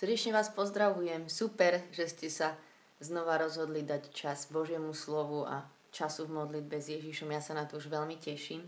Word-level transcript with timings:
Srdečne 0.00 0.32
vás 0.32 0.48
pozdravujem. 0.48 1.28
Super, 1.28 1.84
že 1.92 2.08
ste 2.08 2.32
sa 2.32 2.56
znova 3.04 3.36
rozhodli 3.36 3.84
dať 3.84 4.08
čas 4.16 4.48
Božiemu 4.48 4.96
slovu 4.96 5.44
a 5.44 5.68
času 5.92 6.24
v 6.24 6.40
modlitbe 6.40 6.80
s 6.80 6.88
Ježišom. 6.88 7.28
Ja 7.28 7.44
sa 7.44 7.52
na 7.52 7.68
to 7.68 7.76
už 7.76 7.92
veľmi 7.92 8.16
teším. 8.16 8.64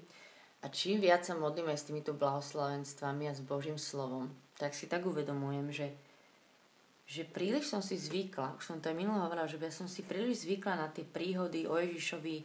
A 0.61 0.69
čím 0.69 1.01
viac 1.01 1.25
sa 1.25 1.33
modlíme 1.33 1.73
s 1.73 1.89
týmito 1.89 2.13
blahoslavenstvami 2.13 3.33
a 3.33 3.33
s 3.33 3.41
Božím 3.41 3.81
slovom, 3.81 4.29
tak 4.61 4.77
si 4.77 4.85
tak 4.85 5.09
uvedomujem, 5.09 5.73
že, 5.73 5.89
že 7.09 7.25
príliš 7.25 7.73
som 7.73 7.81
si 7.81 7.97
zvykla, 7.97 8.61
už 8.61 8.69
som 8.69 8.77
to 8.85 8.93
aj 8.93 8.97
minulo 9.01 9.25
hovorila, 9.25 9.49
že 9.49 9.57
ja 9.57 9.73
som 9.73 9.89
si 9.89 10.05
príliš 10.05 10.45
zvykla 10.45 10.85
na 10.85 10.93
tie 10.93 11.09
príhody 11.09 11.65
o 11.65 11.81
Ježišovi, 11.81 12.45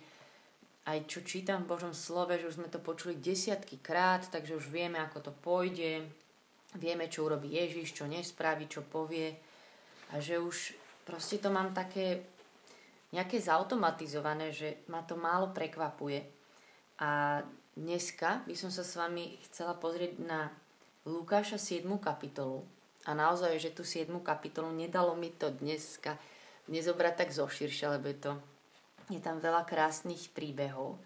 aj 0.87 1.11
čo 1.11 1.27
čítam 1.27 1.67
v 1.67 1.75
Božom 1.75 1.91
slove, 1.91 2.39
že 2.39 2.47
už 2.47 2.63
sme 2.63 2.71
to 2.71 2.79
počuli 2.79 3.19
desiatky 3.19 3.83
krát, 3.83 4.31
takže 4.31 4.55
už 4.55 4.71
vieme, 4.71 4.95
ako 5.03 5.27
to 5.27 5.31
pôjde, 5.43 6.07
vieme, 6.77 7.11
čo 7.11 7.25
urobí 7.25 7.57
Ježiš, 7.57 7.97
čo 7.97 8.05
nespraví, 8.05 8.69
čo 8.69 8.85
povie 8.85 9.33
a 10.13 10.21
že 10.21 10.39
už 10.39 10.77
proste 11.03 11.41
to 11.41 11.51
mám 11.51 11.75
také 11.75 12.23
nejaké 13.11 13.39
zautomatizované, 13.41 14.55
že 14.55 14.85
ma 14.87 15.03
to 15.03 15.19
málo 15.19 15.51
prekvapuje. 15.51 16.23
A 17.01 17.41
dneska 17.75 18.43
by 18.47 18.55
som 18.55 18.71
sa 18.71 18.85
s 18.85 18.93
vami 18.95 19.37
chcela 19.47 19.75
pozrieť 19.75 20.19
na 20.23 20.51
Lukáša 21.07 21.55
7. 21.55 21.87
kapitolu. 21.99 22.63
A 23.07 23.15
naozaj, 23.15 23.55
že 23.59 23.71
tú 23.71 23.87
7. 23.87 24.11
kapitolu 24.19 24.67
nedalo 24.75 25.15
mi 25.15 25.31
to 25.31 25.51
dneska 25.51 26.19
nezobrať 26.67 27.23
tak 27.23 27.29
zoširšie, 27.31 27.95
lebo 27.95 28.11
je 28.11 28.19
to 28.19 28.31
je 29.07 29.23
tam 29.23 29.39
veľa 29.39 29.63
krásnych 29.63 30.27
príbehov. 30.35 30.99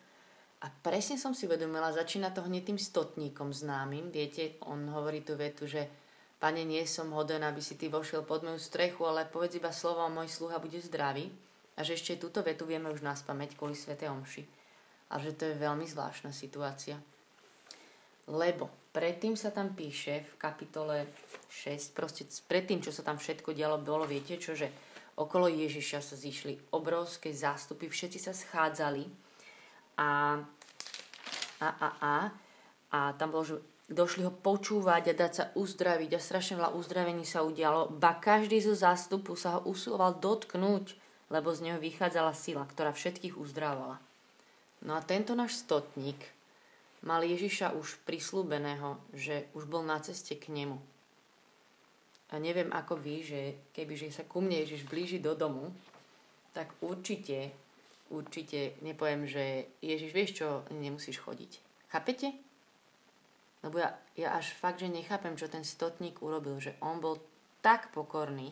A 0.62 0.70
presne 0.70 1.18
som 1.18 1.34
si 1.34 1.50
uvedomila, 1.50 1.90
začína 1.90 2.30
to 2.30 2.46
hneď 2.46 2.70
tým 2.70 2.80
stotníkom 2.80 3.50
známym. 3.50 4.14
Viete, 4.14 4.62
on 4.70 4.86
hovorí 4.94 5.26
tú 5.26 5.34
vetu, 5.34 5.66
že 5.66 5.90
Pane, 6.42 6.66
nie 6.66 6.82
som 6.90 7.14
hoden, 7.14 7.46
aby 7.46 7.62
si 7.62 7.78
ty 7.78 7.86
vošiel 7.86 8.26
pod 8.26 8.42
moju 8.42 8.58
strechu, 8.58 9.06
ale 9.06 9.30
povedz 9.30 9.62
iba 9.62 9.70
slovo 9.70 10.02
a 10.02 10.10
môj 10.10 10.26
sluha 10.26 10.58
bude 10.58 10.82
zdravý. 10.82 11.30
A 11.78 11.86
že 11.86 11.94
ešte 11.94 12.18
túto 12.18 12.42
vetu 12.42 12.66
vieme 12.66 12.90
už 12.90 13.06
nás 13.06 13.22
pamäť 13.22 13.54
kvôli 13.54 13.78
Svete 13.78 14.10
Omši. 14.10 14.42
A 15.14 15.22
že 15.22 15.38
to 15.38 15.46
je 15.46 15.62
veľmi 15.62 15.86
zvláštna 15.86 16.34
situácia. 16.34 16.98
Lebo 18.26 18.74
predtým 18.90 19.38
sa 19.38 19.54
tam 19.54 19.78
píše 19.78 20.26
v 20.26 20.34
kapitole 20.42 21.14
6, 21.46 21.94
proste 21.94 22.26
predtým, 22.50 22.82
čo 22.82 22.90
sa 22.90 23.06
tam 23.06 23.22
všetko 23.22 23.54
dialo, 23.54 23.78
bolo, 23.78 24.10
viete 24.10 24.42
čo, 24.42 24.58
že 24.58 24.74
okolo 25.22 25.46
Ježiša 25.46 26.02
sa 26.02 26.18
zišli 26.18 26.74
obrovské 26.74 27.38
zástupy, 27.38 27.86
všetci 27.86 28.18
sa 28.18 28.34
schádzali 28.34 29.21
a, 30.02 30.08
a, 31.62 31.68
a, 31.70 31.90
a, 32.02 32.16
a 32.90 33.00
tam 33.22 33.30
bolo, 33.30 33.46
že 33.46 33.56
došli 33.92 34.26
ho 34.26 34.34
počúvať 34.34 35.12
a 35.12 35.18
dať 35.18 35.32
sa 35.32 35.46
uzdraviť 35.54 36.18
a 36.18 36.24
strašne 36.24 36.58
veľa 36.58 36.74
uzdravení 36.74 37.28
sa 37.28 37.46
udialo. 37.46 37.94
Ba 37.94 38.18
každý 38.18 38.58
zo 38.64 38.74
zástupu 38.74 39.38
sa 39.38 39.60
ho 39.60 39.70
usiloval 39.70 40.18
dotknúť, 40.18 40.98
lebo 41.30 41.54
z 41.54 41.70
neho 41.70 41.78
vychádzala 41.78 42.34
sila, 42.34 42.66
ktorá 42.66 42.96
všetkých 42.96 43.38
uzdravala. 43.38 44.02
No 44.82 44.98
a 44.98 45.06
tento 45.06 45.38
náš 45.38 45.62
stotník 45.62 46.18
mal 47.06 47.22
Ježiša 47.22 47.78
už 47.78 48.02
prislúbeného, 48.08 48.98
že 49.14 49.46
už 49.54 49.70
bol 49.70 49.86
na 49.86 50.02
ceste 50.02 50.34
k 50.34 50.50
nemu. 50.50 50.82
A 52.32 52.40
neviem 52.40 52.72
ako 52.72 52.96
vy, 52.96 53.28
že 53.28 53.42
keby 53.76 53.94
že 54.00 54.08
sa 54.10 54.24
ku 54.24 54.40
mne 54.40 54.64
Ježiš 54.64 54.88
blíži 54.88 55.20
do 55.20 55.36
domu, 55.36 55.70
tak 56.56 56.72
určite 56.80 57.52
určite 58.12 58.76
nepoviem, 58.84 59.24
že 59.26 59.72
Ježiš, 59.80 60.12
vieš 60.12 60.32
čo, 60.44 60.48
nemusíš 60.70 61.24
chodiť. 61.24 61.52
Chápete? 61.88 62.36
Lebo 63.64 63.80
ja, 63.80 63.96
ja 64.20 64.36
až 64.36 64.52
fakt, 64.58 64.84
že 64.84 64.92
nechápem, 64.92 65.40
čo 65.40 65.48
ten 65.48 65.64
stotník 65.64 66.20
urobil, 66.20 66.60
že 66.60 66.76
on 66.84 67.00
bol 67.00 67.24
tak 67.64 67.94
pokorný, 67.96 68.52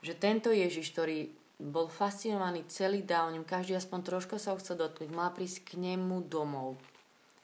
že 0.00 0.16
tento 0.16 0.52
Ježiš, 0.52 0.92
ktorý 0.94 1.28
bol 1.60 1.92
fascinovaný 1.92 2.64
celý 2.72 3.04
dá 3.04 3.28
o 3.28 3.32
ňom, 3.32 3.44
každý 3.44 3.76
aspoň 3.76 4.00
trošku 4.00 4.40
sa 4.40 4.56
ho 4.56 4.60
chcel 4.60 4.80
dotknúť, 4.80 5.12
mal 5.12 5.32
prísť 5.36 5.72
k 5.74 5.80
nemu 5.80 6.24
domov. 6.24 6.80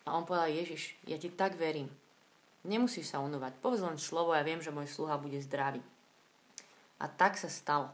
A 0.09 0.17
on 0.17 0.25
povedal, 0.25 0.49
Ježiš, 0.49 0.97
ja 1.05 1.21
ti 1.21 1.29
tak 1.29 1.61
verím. 1.61 1.93
Nemusíš 2.65 3.13
sa 3.13 3.21
unovať. 3.21 3.61
Povedz 3.61 3.85
len 3.85 4.01
slovo, 4.01 4.33
ja 4.33 4.47
viem, 4.47 4.63
že 4.65 4.73
môj 4.73 4.89
sluha 4.89 5.21
bude 5.21 5.37
zdravý. 5.45 5.85
A 6.97 7.11
tak 7.13 7.37
sa 7.37 7.53
stalo 7.53 7.93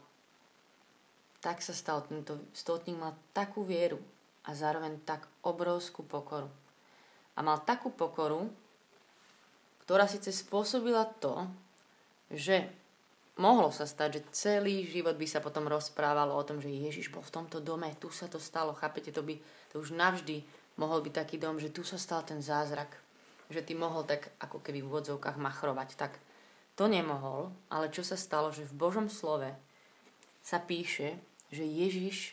tak 1.43 1.59
sa 1.61 1.75
stal. 1.75 2.07
Tento 2.07 2.39
stotník 2.55 2.97
mal 2.97 3.19
takú 3.35 3.67
vieru 3.67 3.99
a 4.47 4.55
zároveň 4.55 5.03
tak 5.03 5.27
obrovskú 5.43 6.07
pokoru. 6.07 6.47
A 7.35 7.43
mal 7.43 7.61
takú 7.67 7.91
pokoru, 7.91 8.47
ktorá 9.83 10.07
síce 10.07 10.31
spôsobila 10.31 11.05
to, 11.19 11.51
že 12.31 12.71
mohlo 13.37 13.75
sa 13.75 13.85
stať, 13.85 14.23
že 14.23 14.27
celý 14.31 14.87
život 14.87 15.19
by 15.19 15.27
sa 15.27 15.43
potom 15.43 15.67
rozprávalo 15.67 16.39
o 16.39 16.47
tom, 16.47 16.63
že 16.63 16.71
Ježiš 16.71 17.11
bol 17.11 17.27
v 17.27 17.35
tomto 17.43 17.59
dome, 17.59 17.91
tu 17.99 18.09
sa 18.15 18.31
to 18.31 18.39
stalo, 18.39 18.77
chápete, 18.77 19.11
to 19.11 19.27
by 19.27 19.35
to 19.75 19.83
už 19.83 19.93
navždy 19.93 20.47
mohol 20.77 21.05
byť 21.05 21.13
taký 21.13 21.37
dom, 21.37 21.61
že 21.61 21.75
tu 21.75 21.85
sa 21.85 22.01
stal 22.01 22.25
ten 22.25 22.41
zázrak, 22.41 22.89
že 23.53 23.61
ty 23.61 23.77
mohol 23.77 24.07
tak 24.09 24.33
ako 24.41 24.63
keby 24.65 24.81
v 24.81 24.89
úvodzovkách 24.89 25.37
machrovať. 25.37 25.89
Tak 25.99 26.13
to 26.79 26.89
nemohol, 26.89 27.53
ale 27.69 27.93
čo 27.93 28.01
sa 28.01 28.17
stalo, 28.17 28.49
že 28.49 28.65
v 28.65 28.79
Božom 28.79 29.13
slove 29.13 29.53
sa 30.41 30.59
píše, 30.59 31.21
že 31.53 31.69
Ježiš 31.69 32.33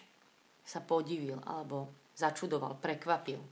sa 0.63 0.79
podivil 0.79 1.43
alebo 1.43 1.91
začudoval, 2.15 2.79
prekvapil. 2.79 3.43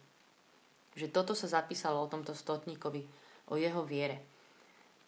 Že 0.95 1.07
toto 1.11 1.35
sa 1.35 1.51
zapísalo 1.51 1.99
o 2.01 2.09
tomto 2.09 2.31
stotníkovi, 2.31 3.03
o 3.51 3.59
jeho 3.59 3.83
viere. 3.83 4.23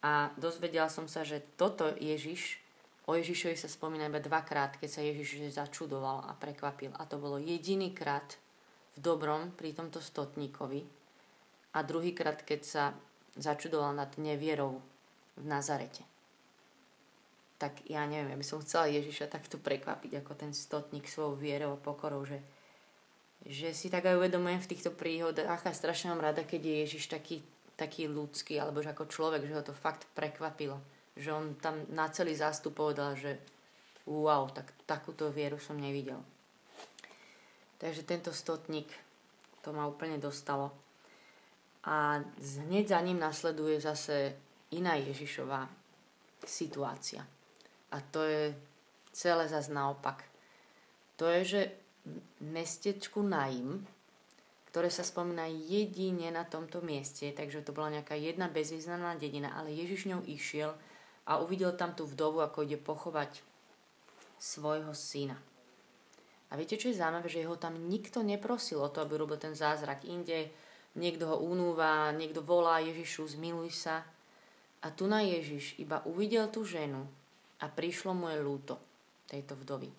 A 0.04 0.32
dozvedela 0.36 0.92
som 0.92 1.08
sa, 1.08 1.24
že 1.24 1.42
toto 1.56 1.88
Ježiš, 1.96 2.60
o 3.08 3.16
Ježišovi 3.16 3.56
sa 3.56 3.68
spomína 3.68 4.08
iba 4.08 4.20
dvakrát, 4.20 4.76
keď 4.76 4.88
sa 4.88 5.02
Ježiš 5.04 5.56
začudoval 5.56 6.28
a 6.28 6.32
prekvapil. 6.36 6.92
A 6.96 7.08
to 7.08 7.16
bolo 7.16 7.40
jediný 7.40 7.90
krát 7.96 8.36
v 8.96 9.02
dobrom 9.02 9.52
pri 9.56 9.72
tomto 9.72 9.98
stotníkovi 9.98 10.84
a 11.72 11.78
druhýkrát, 11.82 12.42
keď 12.44 12.60
sa 12.62 12.84
začudoval 13.36 13.96
nad 13.96 14.10
nevierou 14.18 14.82
v 15.38 15.44
Nazarete 15.46 16.09
tak 17.60 17.84
ja 17.84 18.08
neviem, 18.08 18.32
ja 18.32 18.40
by 18.40 18.46
som 18.48 18.64
chcela 18.64 18.88
Ježiša 18.88 19.28
takto 19.28 19.60
prekvapiť 19.60 20.24
ako 20.24 20.32
ten 20.32 20.56
stotník 20.56 21.04
svojou 21.04 21.36
vierou 21.36 21.76
a 21.76 21.84
pokorou, 21.84 22.24
že, 22.24 22.40
že 23.44 23.76
si 23.76 23.92
tak 23.92 24.08
aj 24.08 24.16
uvedomujem 24.16 24.64
v 24.64 24.70
týchto 24.72 24.96
príhodách 24.96 25.60
a 25.68 25.76
strašne 25.76 26.08
mám 26.08 26.24
rada, 26.24 26.40
keď 26.40 26.60
je 26.64 26.74
Ježiš 26.88 27.12
taký, 27.12 27.44
taký 27.76 28.08
ľudský, 28.08 28.56
alebo 28.56 28.80
že 28.80 28.96
ako 28.96 29.12
človek, 29.12 29.44
že 29.44 29.52
ho 29.52 29.60
to 29.60 29.76
fakt 29.76 30.08
prekvapilo. 30.16 30.80
Že 31.20 31.30
on 31.36 31.46
tam 31.60 31.84
na 31.92 32.08
celý 32.08 32.32
zástup 32.32 32.80
povedal, 32.80 33.12
že 33.20 33.36
wow, 34.08 34.48
tak, 34.48 34.72
takúto 34.88 35.28
vieru 35.28 35.60
som 35.60 35.76
nevidel. 35.76 36.24
Takže 37.76 38.08
tento 38.08 38.32
stotník 38.32 38.88
to 39.60 39.76
ma 39.76 39.84
úplne 39.84 40.16
dostalo. 40.16 40.72
A 41.84 42.24
hneď 42.40 42.96
za 42.96 43.00
ním 43.04 43.20
nasleduje 43.20 43.80
zase 43.84 44.32
iná 44.72 44.96
Ježišová 44.96 45.68
situácia. 46.44 47.24
A 47.90 47.98
to 48.00 48.22
je 48.22 48.54
celé 49.10 49.50
zase 49.50 49.74
naopak. 49.74 50.22
To 51.18 51.26
je, 51.26 51.40
že 51.44 51.60
mestečku 52.40 53.20
Naim, 53.20 53.84
ktoré 54.70 54.86
sa 54.88 55.02
spomína 55.02 55.50
jedine 55.50 56.30
na 56.30 56.46
tomto 56.46 56.78
mieste, 56.80 57.34
takže 57.34 57.66
to 57.66 57.74
bola 57.74 57.98
nejaká 57.98 58.14
jedna 58.14 58.46
bezvýznamná 58.46 59.18
dedina, 59.18 59.50
ale 59.58 59.74
Ježiš 59.74 60.06
ňou 60.06 60.22
išiel 60.24 60.72
a 61.26 61.42
uvidel 61.42 61.74
tam 61.74 61.92
tú 61.92 62.06
vdovu, 62.06 62.40
ako 62.40 62.62
ide 62.62 62.78
pochovať 62.78 63.42
svojho 64.38 64.94
syna. 64.94 65.36
A 66.50 66.58
viete, 66.58 66.78
čo 66.78 66.90
je 66.90 66.98
zaujímavé, 66.98 67.30
že 67.30 67.42
jeho 67.42 67.54
tam 67.58 67.78
nikto 67.78 68.26
neprosil 68.26 68.82
o 68.82 68.90
to, 68.90 69.02
aby 69.02 69.14
robil 69.18 69.38
ten 69.38 69.54
zázrak. 69.54 70.02
Inde 70.02 70.50
niekto 70.98 71.30
ho 71.30 71.36
unúva, 71.38 72.10
niekto 72.10 72.42
volá 72.42 72.82
Ježišu, 72.82 73.38
zmiluj 73.38 73.70
sa. 73.70 74.02
A 74.82 74.90
tu 74.90 75.06
na 75.06 75.22
Ježiš 75.22 75.78
iba 75.78 76.02
uvidel 76.08 76.50
tú 76.50 76.66
ženu, 76.66 77.06
a 77.60 77.66
prišlo 77.68 78.16
moje 78.16 78.40
lúto 78.40 78.74
tejto 79.28 79.54
vdovy. 79.60 79.90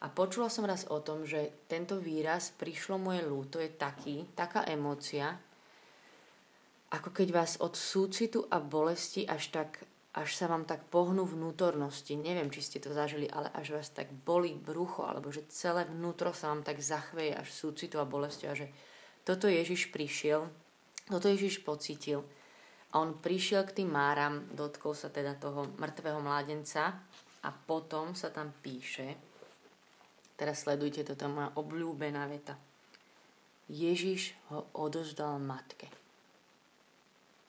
A 0.00 0.08
počula 0.08 0.48
som 0.48 0.64
raz 0.64 0.88
o 0.88 0.98
tom, 1.04 1.28
že 1.28 1.68
tento 1.68 2.00
výraz 2.00 2.56
prišlo 2.56 2.96
moje 2.96 3.20
lúto 3.28 3.60
je 3.60 3.68
taký, 3.68 4.24
taká 4.32 4.64
emócia, 4.64 5.36
ako 6.90 7.12
keď 7.12 7.28
vás 7.30 7.52
od 7.60 7.76
súcitu 7.76 8.48
a 8.48 8.58
bolesti 8.58 9.28
až 9.28 9.52
tak 9.52 9.70
až 10.10 10.34
sa 10.34 10.50
vám 10.50 10.66
tak 10.66 10.90
pohnú 10.90 11.22
vnútornosti. 11.22 12.18
Neviem, 12.18 12.50
či 12.50 12.66
ste 12.66 12.82
to 12.82 12.90
zažili, 12.90 13.30
ale 13.30 13.46
až 13.54 13.78
vás 13.78 13.94
tak 13.94 14.10
boli 14.10 14.58
brucho, 14.58 15.06
alebo 15.06 15.30
že 15.30 15.46
celé 15.46 15.86
vnútro 15.86 16.34
sa 16.34 16.50
vám 16.50 16.66
tak 16.66 16.82
zachveje 16.82 17.38
až 17.38 17.46
súcitu 17.54 18.02
a 18.02 18.10
bolesti. 18.10 18.50
A 18.50 18.58
že 18.58 18.74
toto 19.22 19.46
Ježiš 19.46 19.94
prišiel, 19.94 20.50
toto 21.06 21.30
Ježiš 21.30 21.62
pocitil 21.62 22.26
a 22.90 22.98
on 22.98 23.22
prišiel 23.22 23.62
k 23.70 23.82
tým 23.82 23.90
máram, 23.94 24.50
dotkol 24.50 24.98
sa 24.98 25.08
teda 25.14 25.38
toho 25.38 25.70
mŕtvého 25.78 26.18
mládenca 26.18 26.98
a 27.46 27.48
potom 27.54 28.18
sa 28.18 28.34
tam 28.34 28.50
píše, 28.58 29.14
teraz 30.34 30.66
sledujte, 30.66 31.06
toto 31.06 31.28
je 31.28 31.34
moja 31.34 31.50
obľúbená 31.54 32.26
veta. 32.26 32.58
Ježiš 33.70 34.34
ho 34.50 34.66
odozdal 34.74 35.38
matke. 35.38 35.86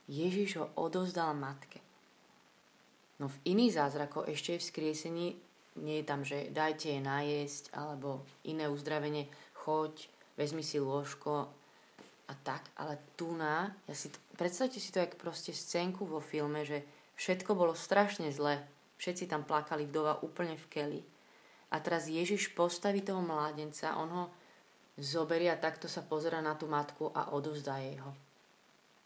Ježiš 0.06 0.62
ho 0.62 0.66
odozdal 0.78 1.34
matke. 1.34 1.82
No 3.18 3.30
v 3.30 3.38
iných 3.54 3.78
zázrakoch 3.82 4.30
ešte 4.30 4.58
v 4.58 4.68
skriesení 4.68 5.28
nie 5.82 6.02
je 6.02 6.06
tam, 6.06 6.22
že 6.22 6.52
dajte 6.54 6.94
je 6.94 7.02
najesť 7.02 7.74
alebo 7.74 8.22
iné 8.46 8.70
uzdravenie, 8.70 9.32
choď, 9.56 10.10
vezmi 10.36 10.62
si 10.62 10.78
lôžko 10.78 11.48
a 12.28 12.34
tak, 12.44 12.66
ale 12.76 13.00
tu 13.16 13.32
na, 13.34 13.72
ja 13.88 13.96
si, 13.96 14.12
predstavte 14.42 14.82
si 14.82 14.90
to 14.90 14.98
jak 14.98 15.22
proste 15.22 15.54
scénku 15.54 16.02
vo 16.02 16.18
filme, 16.18 16.66
že 16.66 16.82
všetko 17.14 17.54
bolo 17.54 17.78
strašne 17.78 18.34
zle, 18.34 18.58
všetci 18.98 19.30
tam 19.30 19.46
plakali, 19.46 19.86
vdova 19.86 20.26
úplne 20.26 20.58
v 20.58 20.66
keli. 20.66 21.02
A 21.70 21.78
teraz 21.78 22.10
Ježiš 22.10 22.50
postaví 22.58 23.06
toho 23.06 23.22
mládenca, 23.22 23.94
on 24.02 24.10
ho 24.10 24.26
zoberie 24.98 25.54
a 25.54 25.62
takto 25.62 25.86
sa 25.86 26.02
pozera 26.02 26.42
na 26.42 26.58
tú 26.58 26.66
matku 26.66 27.14
a 27.14 27.38
odovzdá 27.38 27.78
jej 27.86 28.02
ho. 28.02 28.18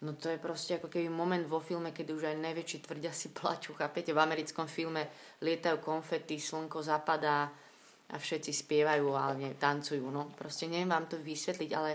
No 0.08 0.16
to 0.16 0.32
je 0.32 0.40
proste 0.40 0.80
ako 0.80 0.88
keby 0.88 1.12
moment 1.12 1.44
vo 1.44 1.60
filme, 1.60 1.92
keď 1.92 2.08
už 2.16 2.24
aj 2.32 2.40
najväčší 2.40 2.78
tvrdia 2.88 3.12
si 3.12 3.36
plaču. 3.36 3.76
Chápete, 3.76 4.16
v 4.16 4.24
americkom 4.24 4.72
filme 4.72 5.04
lietajú 5.44 5.84
konfety, 5.84 6.40
slnko 6.40 6.80
zapadá 6.80 7.52
a 8.08 8.16
všetci 8.16 8.52
spievajú 8.56 9.08
ale 9.12 9.60
tancujú. 9.60 10.08
No 10.08 10.32
proste 10.32 10.72
neviem 10.72 10.96
vám 10.96 11.12
to 11.12 11.20
vysvetliť, 11.20 11.72
ale 11.76 11.92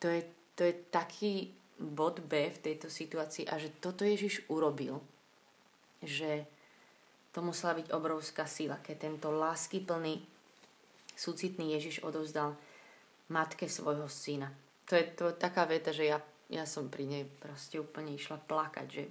to 0.00 0.08
je, 0.08 0.20
to 0.56 0.62
je 0.64 0.74
taký 0.88 1.61
bod 1.82 2.22
B 2.22 2.48
v 2.48 2.62
tejto 2.62 2.86
situácii 2.86 3.50
a 3.50 3.58
že 3.58 3.74
toto 3.82 4.06
Ježiš 4.06 4.46
urobil, 4.46 5.02
že 5.98 6.46
to 7.34 7.42
musela 7.42 7.74
byť 7.74 7.90
obrovská 7.90 8.46
sila, 8.46 8.78
keď 8.78 8.96
tento 9.10 9.28
lásky 9.34 9.82
plný, 9.82 10.22
súcitný 11.18 11.74
Ježiš 11.74 12.06
odovzdal 12.06 12.54
matke 13.28 13.66
svojho 13.66 14.06
syna. 14.06 14.54
To 14.86 14.94
je, 14.94 15.04
to 15.12 15.34
taká 15.34 15.64
veta, 15.64 15.90
že 15.90 16.08
ja 16.08 16.18
ja 16.52 16.68
som 16.68 16.92
pri 16.92 17.08
nej 17.08 17.24
proste 17.40 17.80
úplne 17.80 18.12
išla 18.12 18.36
plakať, 18.44 18.86
že, 18.92 19.04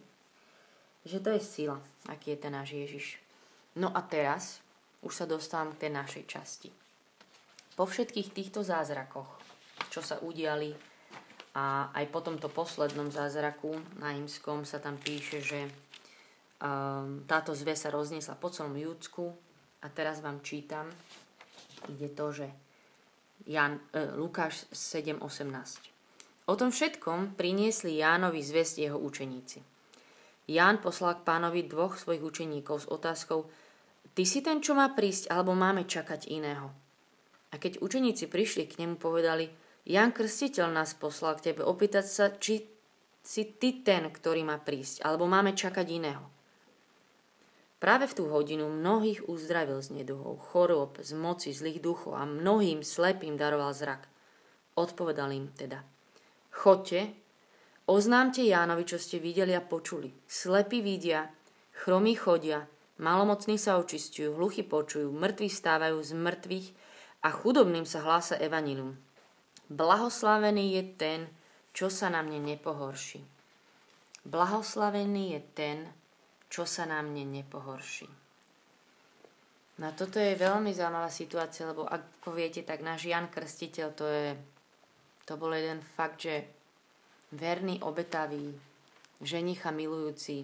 že 1.10 1.18
to 1.18 1.34
je 1.34 1.42
sila, 1.42 1.82
aký 2.06 2.38
je 2.38 2.42
ten 2.46 2.54
náš 2.54 2.78
Ježiš. 2.78 3.18
No 3.82 3.90
a 3.90 4.06
teraz 4.06 4.62
už 5.02 5.10
sa 5.18 5.26
dostávam 5.26 5.74
k 5.74 5.90
tej 5.90 5.92
našej 5.98 6.24
časti. 6.30 6.70
Po 7.74 7.90
všetkých 7.90 8.30
týchto 8.30 8.62
zázrakoch, 8.62 9.26
čo 9.90 10.06
sa 10.06 10.22
udiali 10.22 10.70
a 11.51 11.92
aj 11.92 12.06
po 12.12 12.24
tomto 12.24 12.48
poslednom 12.48 13.12
zázraku 13.12 13.75
na 14.00 14.15
Imskom 14.15 14.63
sa 14.63 14.80
tam 14.80 14.95
píše, 14.95 15.44
že 15.44 15.59
um, 15.68 17.27
táto 17.27 17.51
zve 17.51 17.75
sa 17.75 17.92
rozniesla 17.92 18.39
po 18.39 18.48
celom 18.48 18.75
Júdsku 18.80 19.27
a 19.83 19.88
teraz 19.92 20.24
vám 20.24 20.39
čítam, 20.39 20.88
ide 21.92 22.07
to, 22.15 22.31
že 22.31 22.48
Jan, 23.48 23.83
uh, 23.92 24.15
Lukáš 24.15 24.71
7.18. 24.71 26.48
O 26.48 26.56
tom 26.56 26.71
všetkom 26.71 27.36
priniesli 27.36 28.00
Jánovi 28.00 28.39
zväzť 28.39 28.75
jeho 28.88 28.98
učeníci. 28.98 29.59
Ján 30.51 30.80
poslal 30.80 31.19
k 31.19 31.27
pánovi 31.27 31.68
dvoch 31.68 32.00
svojich 32.00 32.24
učeníkov 32.24 32.88
s 32.88 32.89
otázkou 32.89 33.48
Ty 34.12 34.24
si 34.27 34.44
ten, 34.44 34.59
čo 34.59 34.75
má 34.75 34.92
prísť, 34.92 35.31
alebo 35.31 35.56
máme 35.56 35.88
čakať 35.88 36.27
iného? 36.27 36.68
A 37.51 37.56
keď 37.56 37.80
učeníci 37.80 38.27
prišli 38.27 38.68
k 38.68 38.83
nemu, 38.83 39.00
povedali 39.00 39.48
Ján 39.86 40.13
Krstiteľ 40.13 40.74
nás 40.74 40.94
poslal 40.94 41.38
k 41.38 41.51
tebe 41.51 41.66
opýtať 41.66 42.06
sa, 42.06 42.25
či 42.33 42.66
si 43.22 43.44
ty 43.57 43.81
ten, 43.81 44.10
ktorý 44.10 44.45
má 44.45 44.57
prísť, 44.62 45.06
alebo 45.06 45.30
máme 45.30 45.54
čakať 45.54 45.88
iného. 45.89 46.25
Práve 47.81 48.06
v 48.06 48.13
tú 48.13 48.24
hodinu 48.30 48.69
mnohých 48.69 49.25
uzdravil 49.25 49.81
z 49.81 50.01
neduhov, 50.01 50.38
chorób, 50.54 51.01
z 51.01 51.18
moci, 51.18 51.50
zlých 51.50 51.81
duchov 51.81 52.13
a 52.13 52.30
mnohým 52.30 52.86
slepým 52.86 53.42
daroval 53.42 53.74
zrak. 53.74 54.06
Odpovedal 54.78 55.33
im 55.33 55.50
teda– 55.54 55.81
Chodte, 56.51 57.16
oznámte 57.88 58.44
Jánovi, 58.44 58.84
čo 58.84 59.00
ste 59.00 59.24
videli 59.24 59.56
a 59.56 59.63
počuli. 59.63 60.12
Slepí 60.27 60.84
vidia, 60.84 61.31
chromí 61.72 62.13
chodia, 62.13 62.68
malomocní 63.00 63.56
sa 63.56 63.80
očistujú, 63.80 64.36
hluchy 64.36 64.68
počujú, 64.68 65.16
mŕtvi 65.16 65.48
stávajú 65.48 66.04
z 66.04 66.12
mŕtvych 66.12 66.68
a 67.24 67.30
chudobným 67.31 67.88
sa 67.88 68.04
hlása 68.04 68.36
evanilum. 68.36 69.00
Blahoslavený 69.72 70.76
je 70.76 70.84
ten, 71.00 71.20
čo 71.72 71.88
sa 71.88 72.12
na 72.12 72.20
mne 72.20 72.44
nepohorší. 72.44 73.24
Blahoslavený 74.28 75.40
je 75.40 75.42
ten, 75.56 75.78
čo 76.52 76.68
sa 76.68 76.84
na 76.84 77.00
mne 77.00 77.24
nepohorší. 77.40 78.12
No 79.80 79.88
toto 79.96 80.20
je 80.20 80.36
veľmi 80.36 80.76
zaujímavá 80.76 81.08
situácia, 81.08 81.66
lebo 81.66 81.88
ako 81.88 82.36
viete, 82.36 82.62
tak 82.68 82.84
náš 82.84 83.08
Jan 83.08 83.32
Krstiteľ 83.32 83.88
to 83.96 84.06
je 84.06 84.36
to 85.26 85.40
bol 85.40 85.56
jeden 85.56 85.80
fakt, 85.80 86.28
že 86.28 86.44
verný, 87.32 87.80
obetavý, 87.88 88.52
ženicha 89.24 89.72
milujúci 89.72 90.44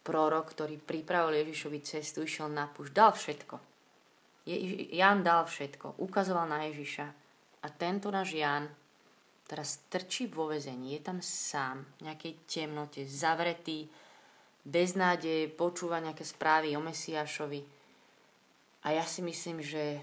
prorok, 0.00 0.56
ktorý 0.56 0.80
pripravil 0.80 1.44
Ježišovi 1.44 1.80
cestu, 1.84 2.24
išiel 2.24 2.48
na 2.48 2.64
púšť, 2.64 2.92
dal 2.96 3.12
všetko. 3.12 3.56
Je, 4.48 4.56
Jan 4.96 5.20
dal 5.20 5.44
všetko, 5.44 6.00
ukazoval 6.00 6.48
na 6.48 6.64
Ježiša. 6.72 7.19
A 7.60 7.68
tento 7.68 8.08
náš 8.08 8.32
Jan 8.36 8.68
teraz 9.50 9.82
trčí 9.90 10.30
vo 10.30 10.46
vezení, 10.46 10.94
je 10.94 11.02
tam 11.02 11.18
sám, 11.18 11.82
v 11.98 12.06
nejakej 12.06 12.32
temnote, 12.46 13.02
zavretý, 13.02 13.90
bez 14.62 14.94
nádeje, 14.94 15.50
počúva 15.50 15.98
nejaké 15.98 16.22
správy 16.22 16.78
o 16.78 16.80
Mesiášovi. 16.80 17.66
A 18.86 18.94
ja 18.94 19.02
si 19.02 19.26
myslím, 19.26 19.58
že 19.58 19.98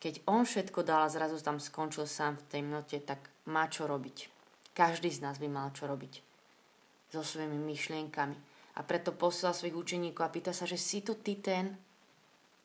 keď 0.00 0.24
on 0.24 0.48
všetko 0.48 0.80
dal 0.82 1.04
a 1.04 1.12
zrazu 1.12 1.38
tam 1.44 1.60
skončil 1.60 2.08
sám 2.08 2.40
v 2.40 2.46
temnote, 2.48 2.96
tak 3.04 3.20
má 3.52 3.68
čo 3.68 3.84
robiť. 3.84 4.32
Každý 4.72 5.12
z 5.12 5.20
nás 5.20 5.36
by 5.36 5.52
mal 5.52 5.68
čo 5.76 5.84
robiť. 5.84 6.24
So 7.12 7.20
svojimi 7.20 7.60
myšlienkami. 7.60 8.34
A 8.72 8.80
preto 8.80 9.12
poslal 9.12 9.52
svojich 9.52 9.76
učeníkov 9.76 10.24
a 10.24 10.32
pýta 10.32 10.56
sa, 10.56 10.64
že 10.64 10.80
si 10.80 11.04
to 11.04 11.20
ty 11.20 11.36
ten, 11.36 11.76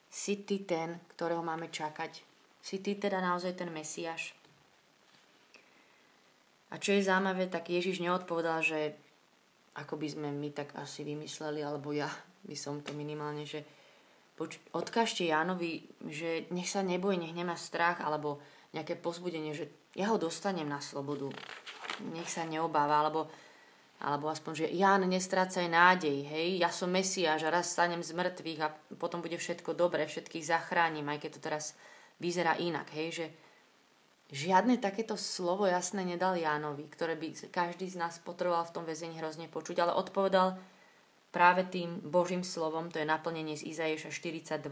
si 0.08 0.48
ty 0.48 0.64
ten, 0.64 0.96
ktorého 1.12 1.44
máme 1.44 1.68
čakať. 1.68 2.27
Si 2.62 2.84
ty 2.84 2.98
teda 2.98 3.24
naozaj 3.24 3.56
ten 3.56 3.72
Mesiáš. 3.72 4.36
A 6.68 6.76
čo 6.76 6.92
je 6.92 7.08
zaujímavé, 7.08 7.48
tak 7.48 7.72
Ježiš 7.72 8.04
neodpovedal, 8.04 8.60
že 8.60 8.80
ako 9.78 9.96
by 9.96 10.08
sme 10.10 10.30
my 10.34 10.50
tak 10.52 10.76
asi 10.76 11.06
vymysleli, 11.06 11.64
alebo 11.64 11.96
ja 11.96 12.10
by 12.44 12.58
som 12.58 12.84
to 12.84 12.92
minimálne, 12.92 13.48
že 13.48 13.64
poč- 14.36 14.60
odkážte 14.74 15.24
Jánovi, 15.24 15.86
že 16.10 16.50
nech 16.52 16.68
sa 16.68 16.84
nebojí, 16.84 17.16
nech 17.22 17.38
nemá 17.38 17.56
strach, 17.56 18.04
alebo 18.04 18.44
nejaké 18.76 19.00
pozbudenie, 19.00 19.56
že 19.56 19.72
ja 19.96 20.12
ho 20.12 20.20
dostanem 20.20 20.68
na 20.68 20.84
slobodu. 20.84 21.32
Nech 22.14 22.28
sa 22.28 22.44
neobáva, 22.44 23.00
alebo, 23.00 23.32
alebo 24.04 24.28
aspoň, 24.28 24.54
že 24.54 24.68
Ján, 24.76 25.08
nestrácaj 25.08 25.72
nádej, 25.72 26.26
hej, 26.26 26.60
ja 26.60 26.70
som 26.74 26.92
Mesiáš 26.92 27.48
a 27.48 27.54
raz 27.54 27.72
stanem 27.72 28.04
z 28.04 28.12
mŕtvych 28.12 28.60
a 28.60 28.74
potom 29.00 29.24
bude 29.24 29.40
všetko 29.40 29.72
dobré, 29.72 30.04
všetkých 30.04 30.46
zachránim, 30.46 31.08
aj 31.08 31.24
keď 31.24 31.32
to 31.38 31.42
teraz 31.42 31.66
vyzerá 32.18 32.58
inak, 32.58 32.90
hej, 32.94 33.10
že 33.14 33.26
žiadne 34.34 34.78
takéto 34.82 35.16
slovo 35.16 35.64
jasné 35.70 36.04
nedal 36.04 36.36
Jánovi, 36.36 36.90
ktoré 36.92 37.16
by 37.16 37.48
každý 37.48 37.88
z 37.88 37.96
nás 38.02 38.20
potreboval 38.20 38.68
v 38.68 38.76
tom 38.76 38.84
väzení 38.84 39.16
hrozne 39.22 39.48
počuť, 39.48 39.78
ale 39.80 39.96
odpovedal, 39.96 40.60
práve 41.32 41.64
tým 41.68 42.02
Božím 42.04 42.44
slovom, 42.44 42.92
to 42.92 43.00
je 43.00 43.08
naplnenie 43.08 43.56
z 43.56 43.72
Izaješa 43.72 44.10
42, 44.12 44.68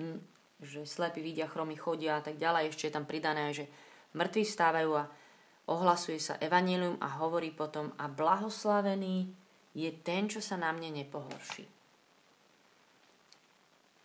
hm, 0.00 0.18
že 0.64 0.88
slepí 0.88 1.20
vidia, 1.20 1.50
chromy 1.50 1.76
chodia 1.76 2.16
a 2.16 2.24
tak 2.24 2.40
ďalej. 2.40 2.72
Ešte 2.72 2.88
je 2.88 2.96
tam 2.96 3.04
pridané, 3.04 3.52
že 3.52 3.68
mŕtvi 4.16 4.44
stávajú 4.48 4.90
a 4.96 5.10
ohlasuje 5.68 6.16
sa 6.16 6.40
evanílium 6.40 6.96
a 7.02 7.20
hovorí 7.20 7.52
potom 7.52 7.92
a 8.00 8.08
blahoslavený 8.08 9.28
je 9.76 9.90
ten, 10.00 10.24
čo 10.30 10.40
sa 10.40 10.56
na 10.56 10.72
mne 10.72 11.04
nepohorší. 11.04 11.75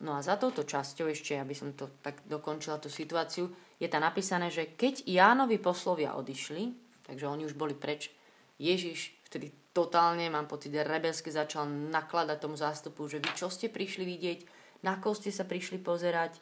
No 0.02 0.18
a 0.18 0.26
za 0.26 0.34
touto 0.38 0.66
časťou 0.66 1.14
ešte, 1.14 1.38
aby 1.38 1.54
som 1.54 1.78
to 1.78 2.02
tak 2.02 2.26
dokončila 2.26 2.82
tú 2.82 2.90
situáciu, 2.90 3.54
je 3.78 3.86
tam 3.86 4.02
napísané, 4.02 4.50
že 4.50 4.74
keď 4.74 5.06
Jánovi 5.06 5.62
poslovia 5.62 6.18
odišli, 6.18 6.74
takže 7.06 7.26
oni 7.30 7.46
už 7.46 7.54
boli 7.54 7.78
preč, 7.78 8.10
Ježiš 8.58 9.14
vtedy 9.30 9.54
totálne, 9.74 10.26
mám 10.30 10.50
pocit, 10.50 10.74
rebelsky 10.74 11.30
začal 11.30 11.70
nakladať 11.70 12.38
tomu 12.38 12.58
zástupu, 12.58 13.06
že 13.06 13.22
vy 13.22 13.30
čo 13.34 13.48
ste 13.48 13.70
prišli 13.70 14.04
vidieť, 14.06 14.40
na 14.82 14.98
koho 14.98 15.14
ste 15.14 15.30
sa 15.30 15.46
prišli 15.46 15.78
pozerať, 15.82 16.38
e, 16.38 16.42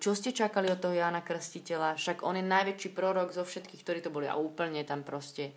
čo 0.00 0.12
ste 0.16 0.32
čakali 0.32 0.72
od 0.72 0.80
toho 0.80 0.96
Jána 0.96 1.20
Krstiteľa, 1.20 2.00
však 2.00 2.24
on 2.24 2.40
je 2.40 2.44
najväčší 2.44 2.90
prorok 2.96 3.36
zo 3.36 3.44
všetkých, 3.44 3.82
ktorí 3.84 3.98
to 4.00 4.10
boli 4.12 4.26
a 4.28 4.40
úplne 4.40 4.80
tam 4.82 5.04
proste 5.04 5.52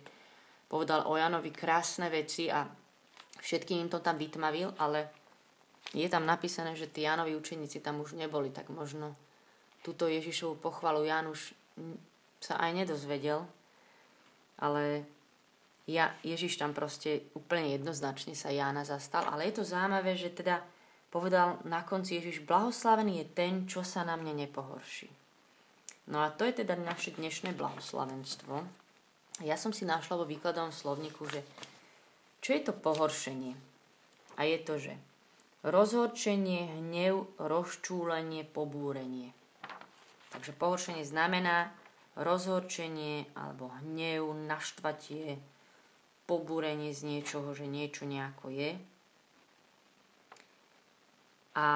povedal 0.70 1.08
o 1.08 1.16
Janovi 1.18 1.50
krásne 1.50 2.06
veci 2.12 2.46
a 2.46 2.62
všetkým 3.40 3.88
im 3.88 3.90
to 3.90 3.98
tam 3.98 4.20
vytmavil, 4.20 4.76
ale 4.78 5.19
je 5.90 6.06
tam 6.06 6.22
napísané, 6.22 6.78
že 6.78 6.86
tí 6.86 7.02
Jánovi 7.02 7.34
učeníci 7.34 7.82
tam 7.82 7.98
už 8.00 8.14
neboli, 8.14 8.54
tak 8.54 8.70
možno 8.70 9.16
túto 9.82 10.06
Ježišovú 10.06 10.60
pochvalu 10.60 11.08
Ján 11.08 11.26
už 11.32 11.56
sa 12.40 12.60
aj 12.60 12.84
nedozvedel, 12.84 13.42
ale 14.60 15.04
ja, 15.90 16.14
Ježiš 16.22 16.60
tam 16.60 16.70
proste 16.70 17.26
úplne 17.34 17.74
jednoznačne 17.74 18.38
sa 18.38 18.52
Jána 18.52 18.86
zastal, 18.86 19.26
ale 19.26 19.50
je 19.50 19.58
to 19.58 19.64
zaujímavé, 19.66 20.14
že 20.14 20.30
teda 20.30 20.62
povedal 21.10 21.58
na 21.66 21.82
konci 21.82 22.22
Ježiš, 22.22 22.46
blahoslavený 22.46 23.24
je 23.24 23.26
ten, 23.34 23.54
čo 23.66 23.82
sa 23.82 24.06
na 24.06 24.14
mne 24.14 24.46
nepohorší. 24.46 25.10
No 26.10 26.22
a 26.22 26.30
to 26.30 26.46
je 26.46 26.62
teda 26.62 26.78
naše 26.78 27.18
dnešné 27.18 27.54
blahoslavenstvo. 27.58 28.62
Ja 29.42 29.56
som 29.58 29.74
si 29.74 29.88
našla 29.88 30.22
vo 30.22 30.28
výkladovom 30.28 30.70
slovníku, 30.70 31.26
že 31.26 31.42
Čo 32.40 32.56
je 32.56 32.62
to 32.64 32.72
pohoršenie? 32.72 33.52
A 34.40 34.48
je 34.48 34.58
to, 34.64 34.80
že 34.80 34.96
rozhorčenie, 35.60 36.80
hnev, 36.80 37.28
rozčúlenie, 37.36 38.48
pobúrenie. 38.48 39.36
Takže 40.32 40.56
pohoršenie 40.56 41.04
znamená 41.04 41.74
rozhorčenie 42.16 43.28
alebo 43.36 43.68
hnev, 43.82 44.32
naštvatie, 44.46 45.36
pobúrenie 46.24 46.94
z 46.94 47.02
niečoho, 47.04 47.50
že 47.52 47.66
niečo 47.66 48.06
nejako 48.06 48.54
je. 48.54 48.78
A 51.58 51.66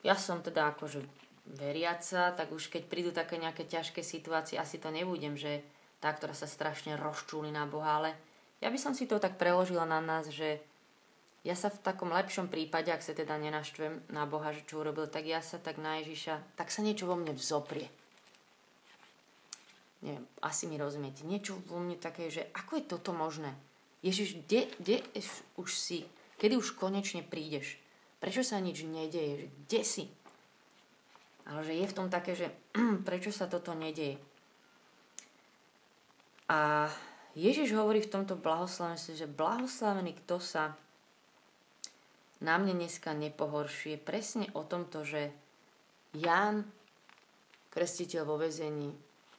ja 0.00 0.16
som 0.16 0.40
teda 0.40 0.72
akože 0.72 1.04
veriaca, 1.44 2.32
tak 2.32 2.48
už 2.56 2.72
keď 2.72 2.82
prídu 2.88 3.10
také 3.12 3.36
nejaké 3.36 3.68
ťažké 3.68 4.00
situácie, 4.00 4.56
asi 4.56 4.80
to 4.80 4.88
nebudem, 4.88 5.36
že 5.36 5.60
tá, 6.00 6.08
ktorá 6.16 6.32
sa 6.32 6.48
strašne 6.48 6.96
rozčúli 6.96 7.52
na 7.52 7.68
Boha, 7.68 8.00
ale 8.00 8.10
ja 8.64 8.72
by 8.72 8.78
som 8.80 8.96
si 8.96 9.04
to 9.04 9.20
tak 9.20 9.36
preložila 9.36 9.84
na 9.84 10.00
nás, 10.00 10.32
že 10.32 10.64
ja 11.40 11.56
sa 11.56 11.72
v 11.72 11.80
takom 11.80 12.12
lepšom 12.12 12.52
prípade, 12.52 12.92
ak 12.92 13.00
sa 13.00 13.16
teda 13.16 13.40
nenaštvem 13.40 14.12
na 14.12 14.28
Boha, 14.28 14.52
že 14.52 14.68
čo 14.68 14.84
urobil, 14.84 15.08
tak 15.08 15.24
ja 15.24 15.40
sa 15.40 15.56
tak 15.56 15.80
na 15.80 15.96
Ježiša, 16.04 16.56
tak 16.60 16.68
sa 16.68 16.84
niečo 16.84 17.08
vo 17.08 17.16
mne 17.16 17.32
vzoprie. 17.32 17.88
Neviem, 20.04 20.24
asi 20.44 20.68
mi 20.68 20.76
rozumiete. 20.76 21.24
Niečo 21.24 21.60
vo 21.68 21.80
mne 21.80 21.96
také, 21.96 22.28
že 22.28 22.48
ako 22.56 22.80
je 22.80 22.84
toto 22.88 23.12
možné? 23.16 23.52
Ježiš, 24.00 24.40
kde, 24.44 24.72
už 25.60 25.70
si? 25.76 26.08
Kedy 26.40 26.56
už 26.56 26.76
konečne 26.76 27.20
prídeš? 27.20 27.76
Prečo 28.20 28.40
sa 28.44 28.60
nič 28.60 28.84
nedeje? 28.84 29.48
Kde 29.64 29.80
si? 29.84 30.04
Ale 31.48 31.64
že 31.64 31.72
je 31.76 31.86
v 31.88 31.96
tom 31.96 32.08
také, 32.12 32.32
že 32.36 32.52
prečo 33.08 33.32
sa 33.32 33.48
toto 33.48 33.72
nedeje? 33.72 34.20
A 36.48 36.88
Ježiš 37.36 37.72
hovorí 37.76 38.04
v 38.04 38.12
tomto 38.12 38.36
blahoslavenstve, 38.36 39.24
že 39.24 39.28
blahoslavený, 39.28 40.16
kto 40.24 40.36
sa 40.42 40.74
na 42.40 42.56
mne 42.56 42.76
dneska 42.76 43.12
nepohoršuje, 43.12 44.00
presne 44.00 44.48
o 44.56 44.64
tomto, 44.64 45.04
že 45.04 45.32
Ján, 46.16 46.66
krstiteľ 47.70 48.22
vo 48.26 48.40
vezení, 48.40 48.90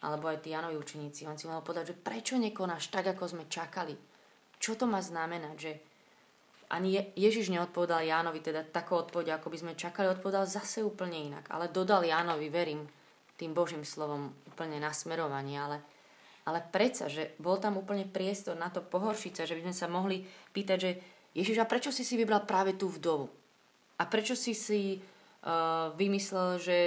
alebo 0.01 0.31
aj 0.31 0.45
tí 0.45 0.55
Janovi 0.55 0.79
učeníci, 0.79 1.27
on 1.27 1.35
si 1.35 1.49
mohol 1.49 1.65
povedať, 1.65 1.93
že 1.93 1.99
prečo 1.99 2.39
nekonáš 2.39 2.89
tak, 2.89 3.11
ako 3.11 3.27
sme 3.27 3.45
čakali? 3.51 3.93
Čo 4.61 4.77
to 4.77 4.85
má 4.87 5.01
znamenať, 5.03 5.55
že 5.57 5.71
ani 6.71 7.11
Ježiš 7.19 7.51
neodpovedal 7.51 8.07
Jánovi 8.07 8.39
teda 8.39 8.63
takou 8.63 9.03
odpoveď, 9.03 9.35
ako 9.35 9.51
by 9.51 9.57
sme 9.59 9.73
čakali, 9.75 10.07
odpovedal 10.07 10.47
zase 10.47 10.79
úplne 10.79 11.19
inak. 11.19 11.51
Ale 11.51 11.67
dodal 11.67 12.07
Jánovi, 12.07 12.47
verím, 12.47 12.87
tým 13.35 13.51
Božím 13.51 13.83
slovom 13.83 14.31
úplne 14.47 14.79
nasmerovanie, 14.79 15.59
ale, 15.59 15.83
ale 16.47 16.63
predsa, 16.63 17.11
že 17.11 17.35
bol 17.43 17.59
tam 17.59 17.75
úplne 17.75 18.07
priestor 18.07 18.55
na 18.55 18.71
to 18.71 18.79
pohoršiť 18.79 19.33
sa, 19.35 19.43
že 19.43 19.59
by 19.59 19.67
sme 19.67 19.75
sa 19.75 19.87
mohli 19.91 20.23
pýtať, 20.55 20.77
že 20.79 20.91
Ježiš, 21.31 21.63
a 21.63 21.69
prečo 21.69 21.95
si 21.95 22.03
si 22.03 22.19
vybral 22.19 22.43
práve 22.43 22.75
tú 22.75 22.91
vdovu? 22.91 23.31
A 23.97 24.03
prečo 24.09 24.35
si 24.35 24.51
si 24.51 24.99
uh, 24.99 25.93
vymyslel, 25.95 26.59
že 26.59 26.77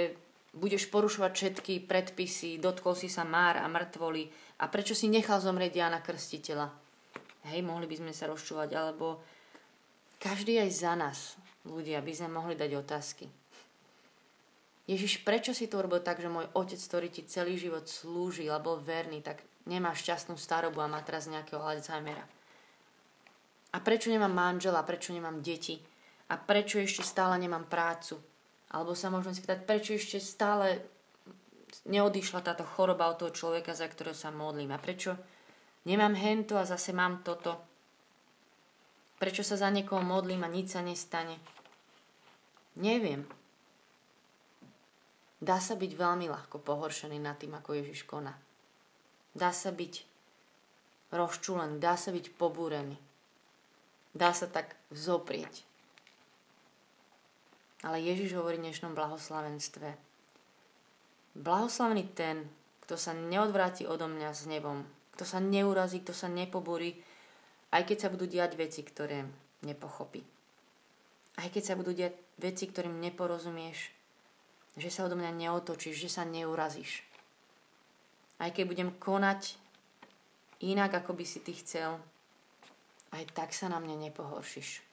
budeš 0.55 0.87
porušovať 0.87 1.31
všetky 1.33 1.73
predpisy, 1.83 2.61
dotkol 2.61 2.95
si 2.95 3.11
sa 3.11 3.27
már 3.27 3.59
a 3.59 3.67
mŕtvoli 3.67 4.23
a 4.61 4.71
prečo 4.71 4.95
si 4.95 5.11
nechal 5.11 5.43
zomrieť 5.43 5.83
Jana 5.83 5.99
Krstiteľa? 5.99 6.67
Hej, 7.51 7.61
mohli 7.61 7.85
by 7.85 7.95
sme 8.01 8.13
sa 8.15 8.25
rozčúvať, 8.31 8.69
alebo 8.73 9.21
každý 10.17 10.57
aj 10.57 10.71
za 10.71 10.93
nás, 10.97 11.37
ľudia, 11.67 12.01
by 12.01 12.13
sme 12.13 12.29
mohli 12.33 12.57
dať 12.57 12.71
otázky. 12.73 13.25
Ježiš, 14.85 15.25
prečo 15.25 15.53
si 15.53 15.65
to 15.65 15.81
urobil 15.81 16.01
tak, 16.01 16.21
že 16.21 16.29
môj 16.29 16.45
otec, 16.53 16.77
ktorý 16.77 17.07
ti 17.09 17.25
celý 17.25 17.57
život 17.57 17.89
slúži, 17.89 18.45
alebo 18.45 18.77
verný, 18.77 19.21
tak 19.21 19.41
nemá 19.65 19.93
šťastnú 19.93 20.37
starobu 20.37 20.81
a 20.81 20.89
má 20.89 21.01
teraz 21.01 21.25
nejakého 21.25 21.61
Alzheimera? 21.61 22.34
A 23.75 23.83
prečo 23.83 24.07
nemám 24.07 24.31
manžela, 24.31 24.87
prečo 24.87 25.11
nemám 25.11 25.43
deti? 25.43 25.75
A 26.31 26.39
prečo 26.39 26.79
ešte 26.79 27.03
stále 27.03 27.35
nemám 27.35 27.67
prácu? 27.67 28.15
Alebo 28.71 28.95
sa 28.95 29.11
môžeme 29.11 29.35
spýtať, 29.35 29.67
prečo 29.67 29.99
ešte 29.99 30.23
stále 30.23 30.79
neodišla 31.83 32.39
táto 32.39 32.63
choroba 32.63 33.11
od 33.11 33.19
toho 33.19 33.35
človeka, 33.35 33.75
za 33.75 33.91
ktorého 33.91 34.15
sa 34.15 34.31
modlím? 34.31 34.71
A 34.71 34.79
prečo 34.79 35.19
nemám 35.83 36.15
hento 36.15 36.55
a 36.55 36.63
zase 36.63 36.95
mám 36.95 37.19
toto? 37.19 37.59
Prečo 39.19 39.43
sa 39.43 39.59
za 39.59 39.67
niekoho 39.67 39.99
modlím 39.99 40.47
a 40.47 40.49
nič 40.49 40.71
sa 40.71 40.79
nestane? 40.79 41.35
Neviem. 42.79 43.27
Dá 45.43 45.59
sa 45.59 45.75
byť 45.75 45.91
veľmi 45.99 46.31
ľahko 46.31 46.63
pohoršený 46.63 47.19
nad 47.19 47.35
tým, 47.35 47.59
ako 47.59 47.75
Ježiš 47.75 48.07
koná. 48.07 48.39
Dá 49.35 49.51
sa 49.51 49.75
byť 49.75 49.93
rozčúlený, 51.11 51.75
dá 51.79 51.99
sa 51.99 52.15
byť 52.15 52.39
pobúrený. 52.39 52.95
Dá 54.15 54.31
sa 54.31 54.47
tak 54.47 54.79
vzoprieť. 54.95 55.67
Ale 57.83 57.99
Ježiš 57.99 58.39
hovorí 58.39 58.55
v 58.55 58.71
dnešnom 58.71 58.95
blahoslavenstve. 58.95 59.91
Blahoslavený 61.35 62.15
ten, 62.15 62.47
kto 62.87 62.95
sa 62.95 63.11
neodvráti 63.11 63.83
odo 63.83 64.07
mňa 64.07 64.31
s 64.31 64.47
nebom, 64.47 64.87
kto 65.19 65.27
sa 65.27 65.43
neurazí, 65.43 65.99
kto 65.99 66.15
sa 66.15 66.31
nepobúri, 66.31 66.95
aj 67.75 67.83
keď 67.83 68.07
sa 68.07 68.11
budú 68.15 68.23
diať 68.23 68.55
veci, 68.55 68.87
ktoré 68.87 69.27
nepochopí. 69.67 70.23
Aj 71.35 71.51
keď 71.51 71.63
sa 71.67 71.75
budú 71.75 71.91
diať 71.91 72.15
veci, 72.39 72.71
ktorým 72.71 73.03
neporozumieš, 73.03 73.91
že 74.79 74.87
sa 74.87 75.03
odo 75.03 75.19
mňa 75.19 75.35
neotočíš, 75.35 76.07
že 76.07 76.07
sa 76.07 76.23
neurazíš. 76.23 77.03
Aj 78.39 78.47
keď 78.47 78.63
budem 78.63 78.89
konať 78.95 79.59
inak, 80.63 81.03
ako 81.03 81.19
by 81.19 81.25
si 81.27 81.43
ty 81.43 81.51
chcel, 81.51 81.99
aj 83.15 83.31
tak 83.31 83.55
sa 83.55 83.71
na 83.71 83.79
mne 83.79 83.95
nepohoršíš. 84.11 84.83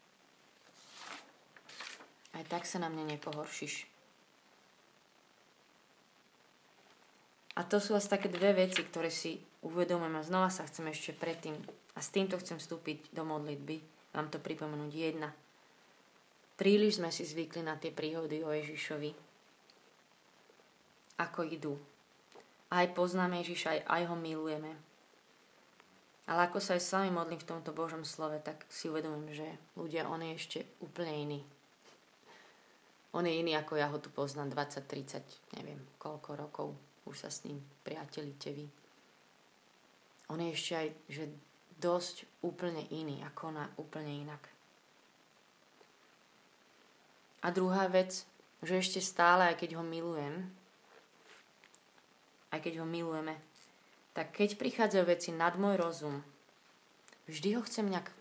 Aj 2.33 2.45
tak 2.47 2.65
sa 2.65 2.79
na 2.79 2.89
mne 2.89 3.19
nepohoršíš. 3.19 3.91
A 7.53 7.61
to 7.69 7.77
sú 7.83 7.93
asi 7.93 8.09
také 8.09 8.33
dve 8.33 8.57
veci, 8.57 8.81
ktoré 8.81 9.13
si 9.13 9.37
uvedomujem 9.61 10.17
a 10.17 10.25
znova 10.25 10.49
sa 10.49 10.65
chcem 10.65 10.89
ešte 10.89 11.13
predtým 11.13 11.53
a 11.93 11.99
s 12.01 12.09
týmto 12.09 12.41
chcem 12.41 12.57
vstúpiť 12.57 13.13
do 13.13 13.29
modlitby. 13.29 13.85
Mám 14.17 14.33
to 14.33 14.41
pripomenúť 14.41 14.93
jedna. 14.93 15.29
Príliš 16.57 17.01
sme 17.01 17.13
si 17.13 17.29
zvykli 17.29 17.61
na 17.61 17.77
tie 17.77 17.93
príhody 17.93 18.41
o 18.41 18.53
Ježišovi. 18.53 19.13
Ako 21.21 21.45
idú. 21.45 21.77
Aj 22.73 22.89
poznáme 22.89 23.45
Ježiša, 23.45 23.69
aj, 23.69 23.81
aj 23.85 24.03
ho 24.09 24.17
milujeme. 24.17 24.73
Ale 26.33 26.49
ako 26.49 26.65
sa 26.65 26.81
aj 26.81 26.81
s 26.81 26.97
vami 26.97 27.13
modlím 27.13 27.37
v 27.37 27.51
tomto 27.53 27.77
Božom 27.77 28.09
slove, 28.09 28.41
tak 28.41 28.65
si 28.73 28.89
uvedomujem, 28.89 29.37
že 29.37 29.49
ľudia, 29.77 30.09
on 30.09 30.25
je 30.25 30.33
ešte 30.33 30.59
úplne 30.81 31.13
iný. 31.13 31.41
On 33.13 33.21
je 33.21 33.37
iný, 33.37 33.53
ako 33.53 33.77
ja 33.77 33.93
ho 33.93 34.01
tu 34.01 34.09
poznám 34.09 34.49
20, 34.57 34.89
30, 34.89 35.61
neviem 35.61 35.77
koľko 36.01 36.31
rokov. 36.33 36.69
Už 37.05 37.21
sa 37.21 37.29
s 37.29 37.45
ním 37.45 37.61
priatelíte 37.85 38.49
vy. 38.49 38.65
On 40.33 40.41
je 40.41 40.57
ešte 40.57 40.73
aj, 40.73 40.89
že 41.13 41.25
dosť 41.77 42.25
úplne 42.41 42.81
iný 42.89 43.21
a 43.21 43.29
koná 43.37 43.69
úplne 43.77 44.25
inak. 44.25 44.41
A 47.45 47.53
druhá 47.53 47.93
vec, 47.93 48.25
že 48.65 48.81
ešte 48.81 49.05
stále, 49.05 49.53
aj 49.53 49.61
keď 49.61 49.77
ho 49.77 49.85
milujem, 49.85 50.49
aj 52.57 52.61
keď 52.65 52.81
ho 52.81 52.87
milujeme, 52.89 53.37
tak 54.13 54.37
keď 54.37 54.61
prichádzajú 54.61 55.05
veci 55.09 55.31
nad 55.33 55.57
môj 55.57 55.81
rozum, 55.81 56.21
vždy 57.29 57.57
ho 57.57 57.63
chcem 57.65 57.89
nejak 57.89 58.13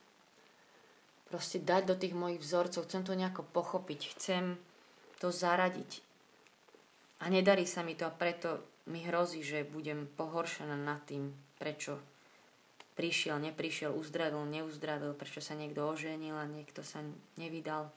proste 1.27 1.59
dať 1.63 1.83
do 1.87 1.95
tých 1.95 2.15
mojich 2.15 2.43
vzorcov, 2.43 2.87
chcem 2.87 3.03
to 3.07 3.15
nejako 3.15 3.47
pochopiť, 3.55 3.99
chcem 4.15 4.59
to 5.23 5.31
zaradiť. 5.31 6.03
A 7.23 7.29
nedarí 7.29 7.63
sa 7.63 7.83
mi 7.85 7.95
to 7.95 8.03
a 8.07 8.11
preto 8.11 8.59
mi 8.89 9.05
hrozí, 9.05 9.45
že 9.45 9.67
budem 9.67 10.09
pohoršená 10.17 10.73
nad 10.75 10.99
tým, 11.05 11.31
prečo 11.55 12.01
prišiel, 12.97 13.39
neprišiel, 13.39 13.93
uzdravil, 13.93 14.43
neuzdravil, 14.47 15.13
prečo 15.15 15.39
sa 15.39 15.55
niekto 15.55 15.85
oženil 15.87 16.35
a 16.35 16.49
niekto 16.49 16.83
sa 16.83 16.99
nevydal, 17.39 17.87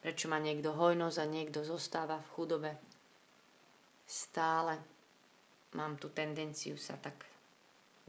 prečo 0.00 0.30
má 0.30 0.40
niekto 0.40 0.72
hojnosť 0.72 1.18
a 1.20 1.26
niekto 1.26 1.60
zostáva 1.66 2.22
v 2.22 2.32
chudobe. 2.38 2.72
Stále 4.08 4.80
mám 5.78 5.94
tú 5.94 6.10
tendenciu 6.10 6.74
sa 6.74 6.98
tak 6.98 7.22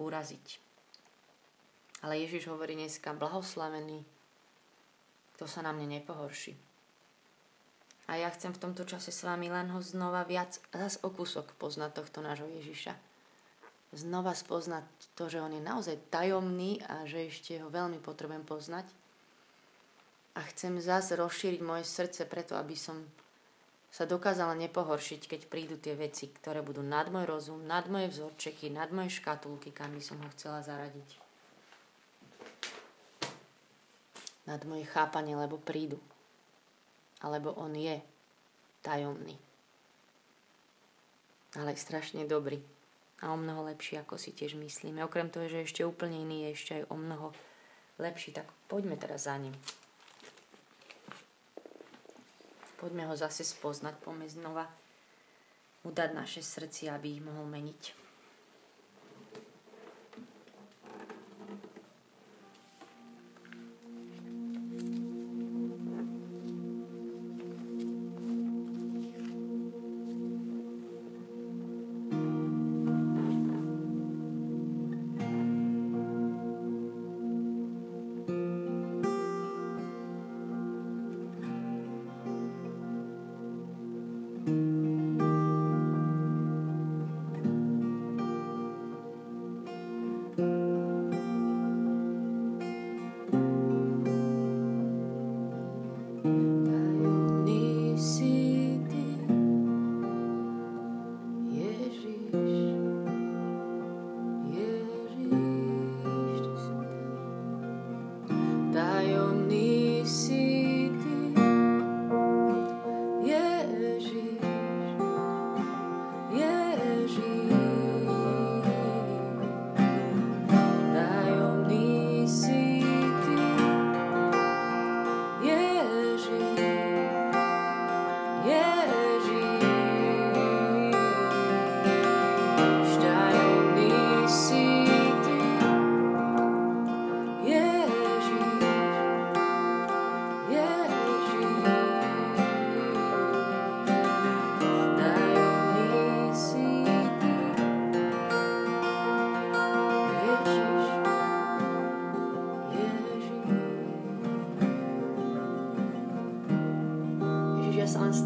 uraziť. 0.01 0.57
Ale 2.01 2.17
Ježiš 2.25 2.49
hovorí 2.49 2.73
dneska, 2.73 3.13
blahoslavený, 3.13 4.01
kto 5.37 5.45
sa 5.45 5.61
na 5.61 5.69
mne 5.69 6.01
nepohorší. 6.01 6.57
A 8.09 8.17
ja 8.17 8.33
chcem 8.33 8.49
v 8.49 8.61
tomto 8.65 8.89
čase 8.89 9.13
s 9.13 9.21
vami 9.21 9.53
len 9.53 9.69
ho 9.69 9.77
znova 9.85 10.25
viac, 10.25 10.57
zas 10.73 10.97
o 11.05 11.13
kúsok 11.13 11.53
poznať 11.61 12.01
tohto 12.01 12.25
nášho 12.25 12.49
Ježiša 12.49 12.97
znova 13.93 14.37
spoznať 14.37 14.85
to, 15.17 15.29
že 15.29 15.41
on 15.41 15.53
je 15.53 15.63
naozaj 15.63 15.97
tajomný 16.13 16.81
a 16.85 17.09
že 17.09 17.29
ešte 17.29 17.57
ho 17.57 17.73
veľmi 17.73 17.97
potrebujem 18.01 18.45
poznať. 18.45 18.85
A 20.37 20.45
chcem 20.53 20.77
zase 20.77 21.17
rozšíriť 21.17 21.61
moje 21.65 21.89
srdce 21.89 22.29
preto, 22.29 22.53
aby 22.53 22.77
som 22.77 23.01
sa 23.89 24.05
dokázala 24.05 24.53
nepohoršiť, 24.53 25.21
keď 25.25 25.41
prídu 25.49 25.75
tie 25.81 25.97
veci, 25.97 26.29
ktoré 26.29 26.61
budú 26.61 26.85
nad 26.85 27.09
môj 27.09 27.25
rozum, 27.25 27.65
nad 27.65 27.89
moje 27.89 28.13
vzorčeky, 28.13 28.69
nad 28.69 28.93
moje 28.93 29.17
škatulky, 29.17 29.73
kam 29.73 29.97
by 29.97 30.01
som 30.01 30.21
ho 30.21 30.29
chcela 30.37 30.61
zaradiť. 30.61 31.09
Nad 34.45 34.61
moje 34.65 34.85
chápanie, 34.85 35.33
lebo 35.33 35.57
prídu. 35.57 35.97
Alebo 37.21 37.53
on 37.57 37.73
je 37.73 37.97
tajomný. 38.85 39.37
Ale 41.57 41.73
strašne 41.73 42.29
dobrý. 42.29 42.61
A 43.19 43.33
o 43.33 43.37
mnoho 43.37 43.67
lepší, 43.67 43.99
ako 43.99 44.15
si 44.15 44.31
tiež 44.31 44.55
myslíme. 44.55 45.03
Okrem 45.03 45.27
toho, 45.33 45.49
že 45.49 45.65
ešte 45.65 45.83
úplne 45.83 46.23
iný 46.23 46.47
je 46.47 46.49
ešte 46.55 46.71
aj 46.79 46.83
o 46.87 46.95
mnoho 46.95 47.27
lepší. 47.99 48.31
Tak 48.31 48.47
poďme 48.71 48.95
teraz 48.95 49.27
za 49.27 49.35
ním. 49.35 49.51
Poďme 52.79 53.11
ho 53.11 53.15
zase 53.19 53.43
spoznať, 53.43 53.99
poďme 53.99 54.31
znova 54.31 54.65
mu 55.83 55.91
dať 55.91 56.09
naše 56.15 56.41
srdcia, 56.43 56.95
aby 56.95 57.19
ich 57.19 57.23
mohol 57.23 57.47
meniť. 57.47 58.08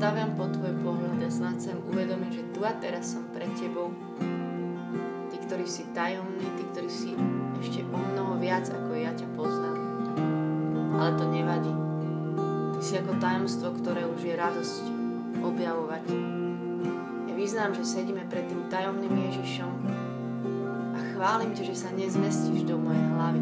Staviam 0.04 0.36
po 0.36 0.50
tvoj 0.52 0.74
pohľad 0.84 1.22
a 1.24 1.30
snad 1.32 1.62
sem 1.64 1.80
uvedomím, 1.88 2.28
že 2.34 2.44
tu 2.52 2.60
a 2.66 2.76
teraz 2.76 3.16
som 3.16 3.24
pred 3.32 3.48
tebou. 3.56 3.94
Ty, 5.32 5.36
ktorý 5.48 5.64
si 5.64 5.88
tajomný, 5.96 6.44
ty, 6.60 6.64
ktorý 6.76 6.90
si 6.92 7.16
ešte 7.62 7.88
o 7.88 7.98
mnoho 7.98 8.36
viac, 8.36 8.68
ako 8.68 8.92
ja 8.98 9.16
ťa 9.16 9.28
poznám. 9.38 9.80
Ale 11.00 11.12
to 11.16 11.26
nevadí. 11.32 11.74
Ty 12.76 12.80
si 12.84 12.94
ako 13.00 13.16
tajomstvo, 13.22 13.68
ktoré 13.80 14.04
už 14.04 14.22
je 14.28 14.36
radosť 14.36 14.84
objavovať. 15.40 16.04
Ja 17.32 17.34
vyznám, 17.38 17.72
že 17.78 17.88
sedíme 17.88 18.28
pred 18.28 18.44
tým 18.52 18.68
tajomným 18.68 19.14
Ježišom 19.14 19.74
a 20.94 21.00
chválim 21.16 21.56
ťa, 21.56 21.64
že 21.70 21.76
sa 21.80 21.90
nezmestíš 21.96 22.68
do 22.68 22.76
mojej 22.76 23.06
hlavy. 23.16 23.42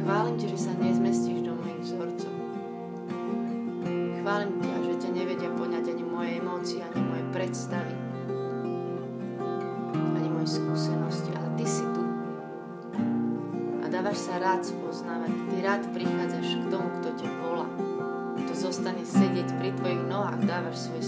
Chválim 0.00 0.34
ťa, 0.40 0.48
že 0.48 0.58
sa 0.64 0.72
nezmestíš 0.80 1.37
rád 14.38 14.62
spoznávať. 14.62 15.32
Ty 15.50 15.56
rád 15.66 15.82
prichádzaš 15.90 16.48
k 16.62 16.64
tomu, 16.70 16.88
kto 17.02 17.08
ťa 17.18 17.30
volá. 17.42 17.68
Kto 18.38 18.52
zostane 18.54 19.02
sedieť 19.02 19.48
pri 19.58 19.74
Tvojich 19.74 20.04
nohách, 20.06 20.46
dávaš 20.46 20.88
svoje 20.88 21.04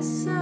Ja 0.00 0.37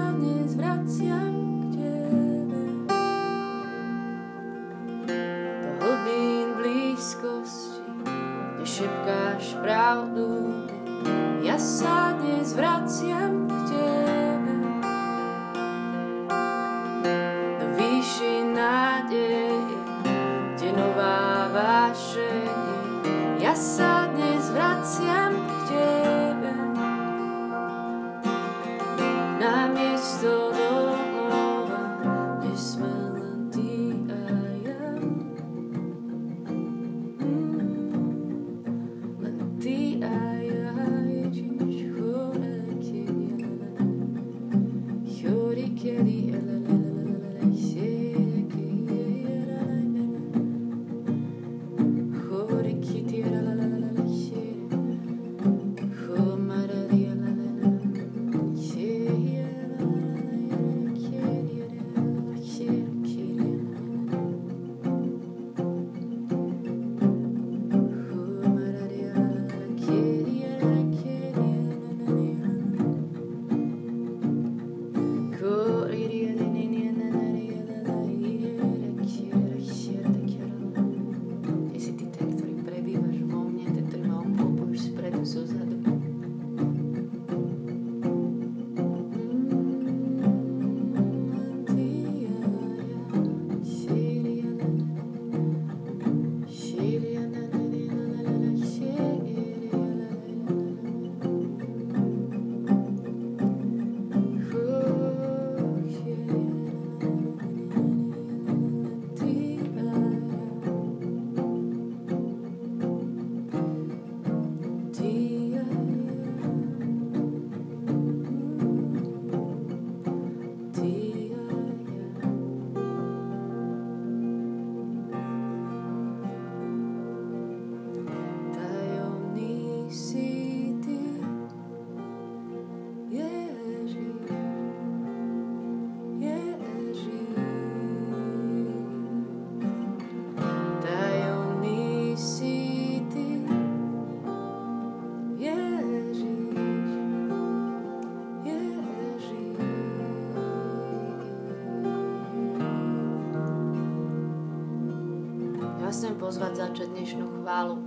chválu. 157.46 157.78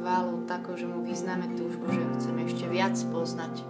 Chválu 0.00 0.48
takú, 0.48 0.72
že 0.80 0.88
mu 0.88 1.04
vyznáme 1.04 1.52
túžbu, 1.60 1.92
že 1.92 2.00
chceme 2.16 2.48
ešte 2.48 2.64
viac 2.72 2.96
poznať. 3.12 3.60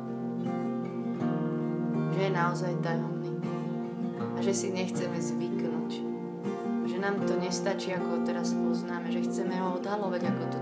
Že 2.14 2.20
je 2.22 2.30
naozaj 2.30 2.78
tajomný. 2.86 3.34
A 4.14 4.38
že 4.38 4.54
si 4.54 4.70
nechceme 4.70 5.18
zvyknúť. 5.18 6.06
Že 6.86 6.96
nám 7.02 7.18
to 7.26 7.34
nestačí, 7.34 7.90
ako 7.90 8.06
ho 8.14 8.18
teraz 8.22 8.54
poznáme. 8.54 9.10
Že 9.10 9.26
chceme 9.26 9.58
ho 9.58 9.82
odhalovať 9.82 10.22
ako 10.22 10.44
to 10.54 10.59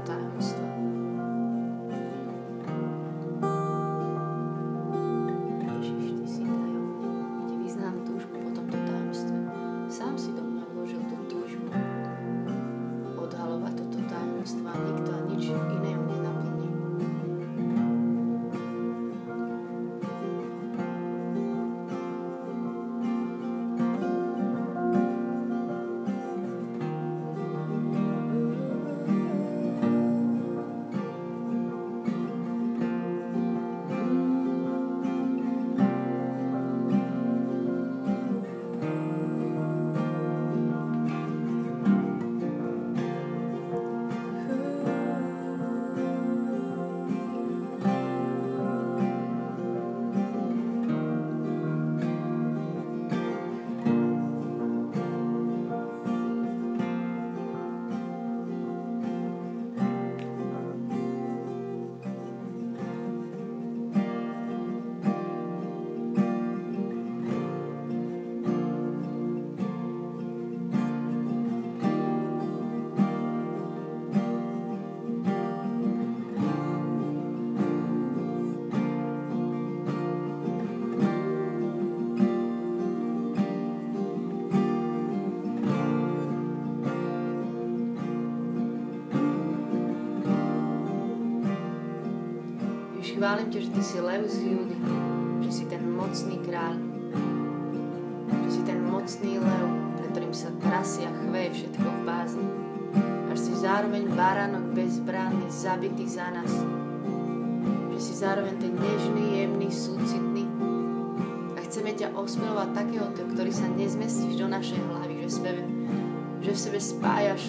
že 93.58 93.74
ty 93.74 93.82
si 93.82 93.98
lev 93.98 94.22
z 94.30 94.54
Júdy, 94.54 94.76
že 95.42 95.50
si 95.50 95.64
ten 95.66 95.82
mocný 95.82 96.38
kráľ, 96.46 96.78
že 98.46 98.50
si 98.54 98.62
ten 98.62 98.78
mocný 98.86 99.42
lev, 99.42 99.66
pre 99.98 100.06
ktorým 100.14 100.30
sa 100.30 100.54
trasia 100.62 101.10
chveje 101.26 101.50
všetko 101.66 101.88
v 101.90 102.00
bázni. 102.06 102.46
A 103.26 103.34
že 103.34 103.50
si 103.50 103.52
zároveň 103.58 104.14
baránok 104.14 104.62
bezbránny, 104.78 105.50
zabitý 105.50 106.06
za 106.06 106.30
nás. 106.30 106.52
Že 107.90 107.98
si 107.98 108.14
zároveň 108.14 108.54
ten 108.62 108.78
nežný, 108.78 109.42
jemný, 109.42 109.68
súcitný. 109.74 110.46
A 111.58 111.58
chceme 111.66 111.98
ťa 111.98 112.14
osmilovať 112.14 112.68
takéhoto, 112.78 113.26
ktorý 113.34 113.50
sa 113.50 113.66
nezmestíš 113.74 114.38
do 114.38 114.46
našej 114.46 114.78
hlavy, 114.78 115.26
že, 115.26 115.30
sebe, 115.34 115.66
že 116.46 116.50
v 116.54 116.58
sebe 116.62 116.78
spájaš 116.78 117.42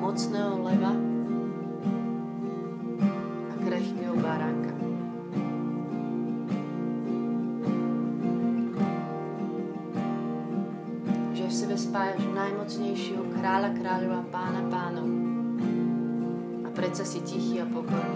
mocného 0.00 0.56
leva 0.64 1.15
kráľov 13.96 14.12
a 14.12 14.24
pána 14.28 14.62
pánov. 14.68 15.08
A 16.60 16.70
predsa 16.76 17.00
si 17.00 17.24
tichý 17.24 17.64
a 17.64 17.66
pokorný 17.72 18.15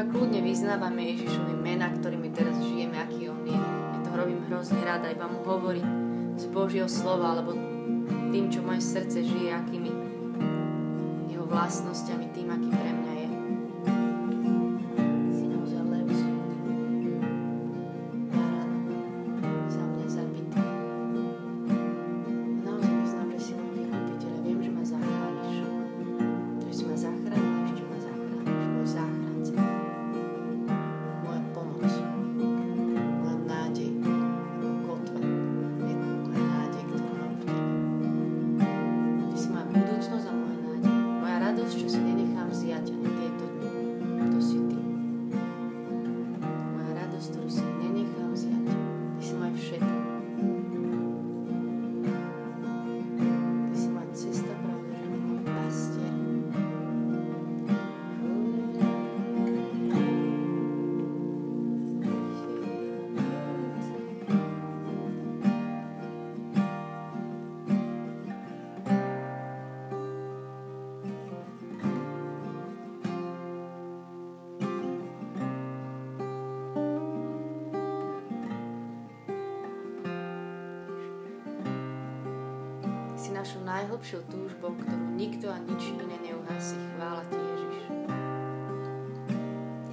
kľudne 0.00 0.40
vyznávame 0.40 1.04
Ježišovi 1.12 1.52
mena, 1.60 1.92
ktorými 1.92 2.32
teraz 2.32 2.56
žijeme, 2.56 2.96
aký 2.96 3.28
On 3.28 3.44
je. 3.44 3.52
Ja 3.60 3.98
to 4.00 4.10
robím 4.16 4.40
hrozne 4.48 4.80
rada, 4.80 5.12
iba 5.12 5.28
mu 5.28 5.44
hovoriť 5.44 5.86
z 6.40 6.44
Božieho 6.48 6.88
slova, 6.88 7.36
alebo 7.36 7.52
tým, 8.32 8.48
čo 8.48 8.64
moje 8.64 8.80
srdce 8.80 9.20
žije, 9.20 9.52
akými 9.52 9.92
jeho 11.28 11.44
vlastnosťami, 11.44 12.32
tým, 12.32 12.48
aký 12.48 12.68
pre 12.72 12.90
mňa 12.96 13.11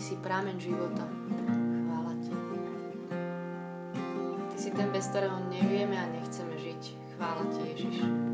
si 0.09 0.17
prámen 0.25 0.57
života. 0.57 1.05
Chvála 1.85 2.17
Ti. 2.17 2.33
Ty 4.49 4.57
si 4.57 4.69
ten, 4.73 4.89
bez 4.89 5.05
ktorého 5.13 5.37
nevieme 5.53 6.01
a 6.01 6.09
nechceme 6.09 6.57
žiť. 6.57 6.81
Chvála 7.13 7.43
Ti, 7.53 7.61
Ježiš. 7.77 8.28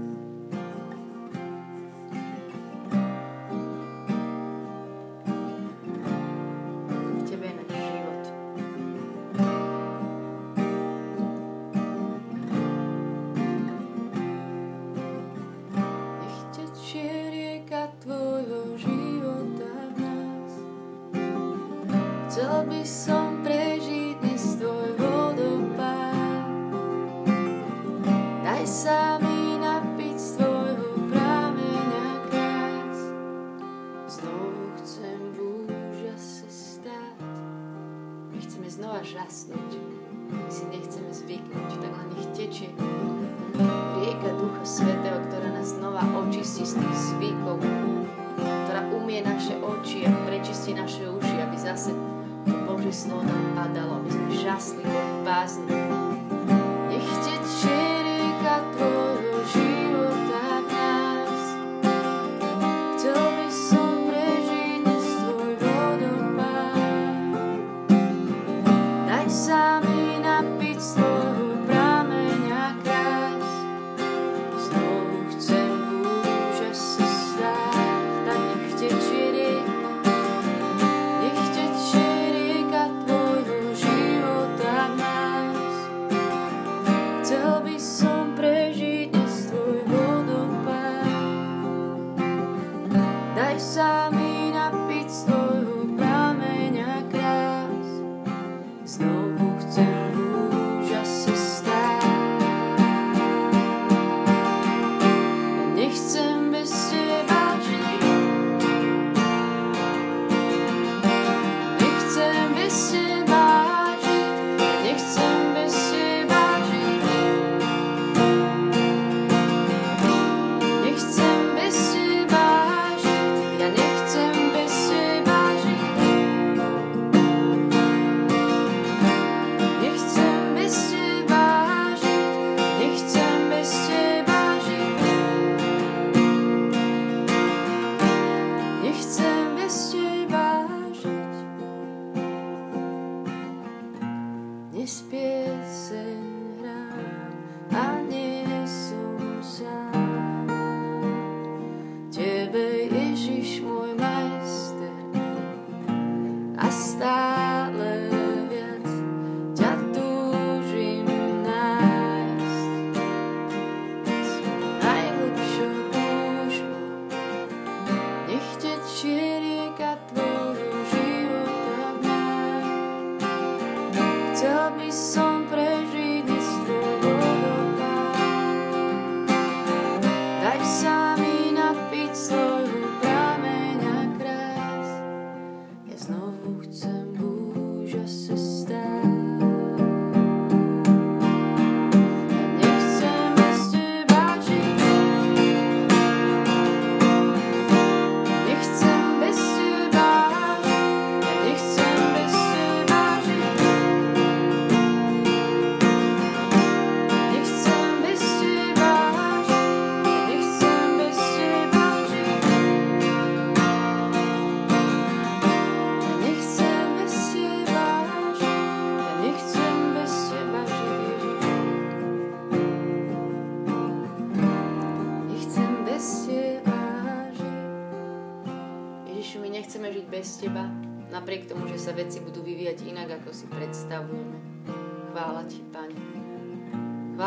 be 87.65 87.79
so 87.79 88.14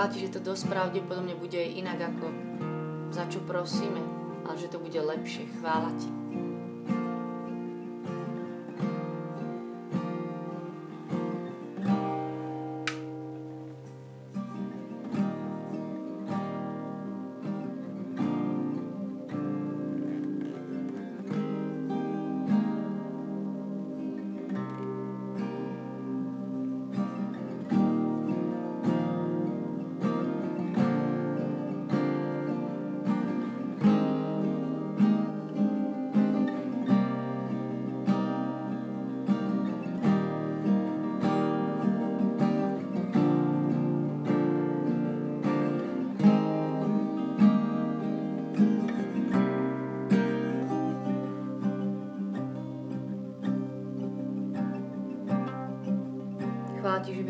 Ti, 0.08 0.24
že 0.24 0.34
to 0.34 0.40
dosť 0.40 0.72
pravdepodobne 0.72 1.36
bude 1.36 1.60
inak, 1.60 2.00
ako 2.00 2.26
za 3.12 3.28
čo 3.28 3.44
prosíme, 3.44 4.00
ale 4.48 4.56
že 4.56 4.72
to 4.72 4.80
bude 4.80 4.96
lepšie. 4.96 5.46
Chvála 5.60 5.92
Ti. 5.96 6.17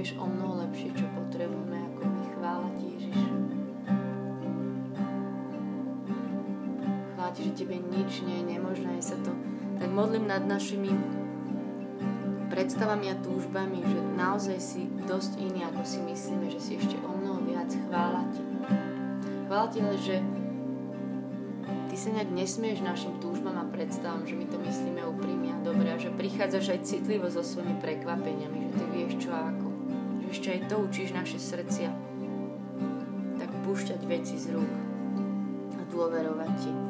Vieš 0.09 0.25
o 0.25 0.25
mnoho 0.25 0.65
lepšie, 0.65 0.89
čo 0.97 1.05
potrebujeme, 1.13 1.85
ako 1.85 2.01
my. 2.09 2.25
Chvála 2.33 2.69
Ti, 2.81 2.85
Ježiš. 2.97 3.21
Chvála 7.13 7.31
Ti, 7.37 7.41
že 7.45 7.53
Tebe 7.53 7.77
nič 7.77 8.25
nie 8.25 8.41
je 8.41 8.45
nemožné. 8.57 8.91
Ja 8.97 9.05
sa 9.05 9.21
to 9.21 9.37
tak 9.77 9.91
modlím 9.93 10.25
nad 10.25 10.49
našimi 10.49 10.97
predstavami 12.49 13.13
a 13.13 13.21
túžbami, 13.21 13.85
že 13.85 14.01
naozaj 14.17 14.57
si 14.57 14.89
dosť 15.05 15.45
iný, 15.45 15.69
ako 15.69 15.85
si 15.85 16.01
myslíme, 16.01 16.49
že 16.57 16.57
si 16.57 16.81
ešte 16.81 16.97
o 17.05 17.13
mnoho 17.13 17.45
viac. 17.45 17.69
Chvála 17.69 18.25
Ti. 18.33 18.43
Chvála 19.45 19.67
Ti, 19.69 19.79
ale 19.85 19.97
že 20.01 20.17
Ty 21.93 21.97
sa 22.01 22.09
nejak 22.17 22.33
nesmieš 22.33 22.81
našim 22.81 23.13
túžbám 23.21 23.61
a 23.61 23.69
predstavám, 23.69 24.25
že 24.25 24.33
my 24.33 24.49
to 24.49 24.57
myslíme 24.57 25.05
úprimne 25.05 25.53
a 25.53 25.61
dobre 25.61 25.93
a 25.93 26.01
že 26.01 26.09
prichádzaš 26.17 26.81
aj 26.81 26.81
citlivo 26.97 27.29
so 27.29 27.45
svojimi 27.45 27.77
prekvapeniami, 27.77 28.57
že 28.57 28.71
Ty 28.73 28.85
vieš 28.89 29.13
čo 29.21 29.37
a 29.37 29.53
ako 29.53 29.68
ešte 30.29 30.53
aj 30.53 30.61
to 30.69 30.77
učíš 30.85 31.17
naše 31.17 31.41
srdcia, 31.41 31.91
tak 33.41 33.51
púšťať 33.65 34.01
veci 34.05 34.37
z 34.37 34.57
rúk 34.57 34.73
a 35.77 35.83
dôverovať 35.89 36.53
ti. 36.61 36.88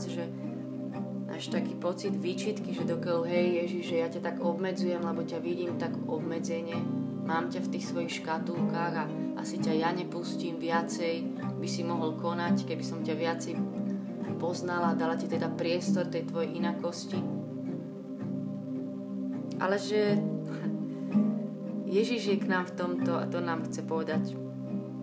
Vás, 0.00 0.06
že 0.06 0.24
máš 1.28 1.52
taký 1.52 1.76
pocit 1.76 2.14
výčitky, 2.16 2.72
že 2.72 2.88
dokiaľ 2.88 3.28
hej 3.28 3.46
Ježiš, 3.64 3.84
že 3.90 3.96
ja 4.00 4.08
ťa 4.08 4.20
tak 4.22 4.36
obmedzujem, 4.40 5.02
lebo 5.02 5.26
ťa 5.26 5.38
vidím 5.42 5.76
tak 5.76 5.92
obmedzenie, 6.08 6.78
mám 7.26 7.52
ťa 7.52 7.60
v 7.66 7.70
tých 7.76 7.84
svojich 7.90 8.12
škatulkách 8.22 8.94
a 8.96 9.04
asi 9.36 9.60
ťa 9.60 9.72
ja 9.76 9.90
nepustím 9.92 10.56
viacej, 10.56 11.26
by 11.60 11.68
si 11.68 11.82
mohol 11.84 12.16
konať, 12.16 12.64
keby 12.64 12.84
som 12.86 13.04
ťa 13.04 13.14
viacej 13.18 13.54
poznala, 14.40 14.96
dala 14.96 15.20
ti 15.20 15.28
teda 15.28 15.52
priestor 15.52 16.08
tej 16.08 16.24
tvojej 16.30 16.56
inakosti. 16.56 17.20
Ale 19.60 19.76
že 19.76 20.16
Ježiš 21.84 22.22
je 22.24 22.36
k 22.40 22.48
nám 22.48 22.72
v 22.72 22.76
tomto 22.78 23.12
a 23.20 23.28
to 23.28 23.44
nám 23.44 23.68
chce 23.68 23.84
povedať 23.84 24.32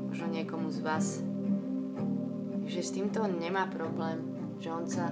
možno 0.10 0.34
niekomu 0.34 0.74
z 0.74 0.80
vás, 0.82 1.27
že 2.78 2.86
s 2.86 2.94
týmto 2.94 3.26
nemá 3.26 3.66
problém 3.66 4.22
že 4.62 4.70
on 4.70 4.86
sa 4.86 5.10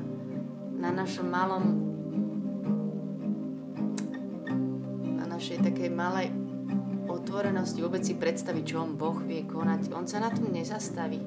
na 0.77 0.93
našom 0.93 1.25
malom 1.25 1.65
na 5.17 5.25
našej 5.25 5.65
takej 5.65 5.89
malej 5.89 6.29
otvorenosti 7.25 7.81
vôbec 7.81 8.05
si 8.05 8.13
predstaviť, 8.13 8.63
čo 8.63 8.85
on 8.85 8.93
Boh 8.93 9.17
vie 9.25 9.41
konať. 9.49 9.89
On 9.97 10.05
sa 10.05 10.21
na 10.21 10.29
tom 10.29 10.53
nezastaví. 10.53 11.25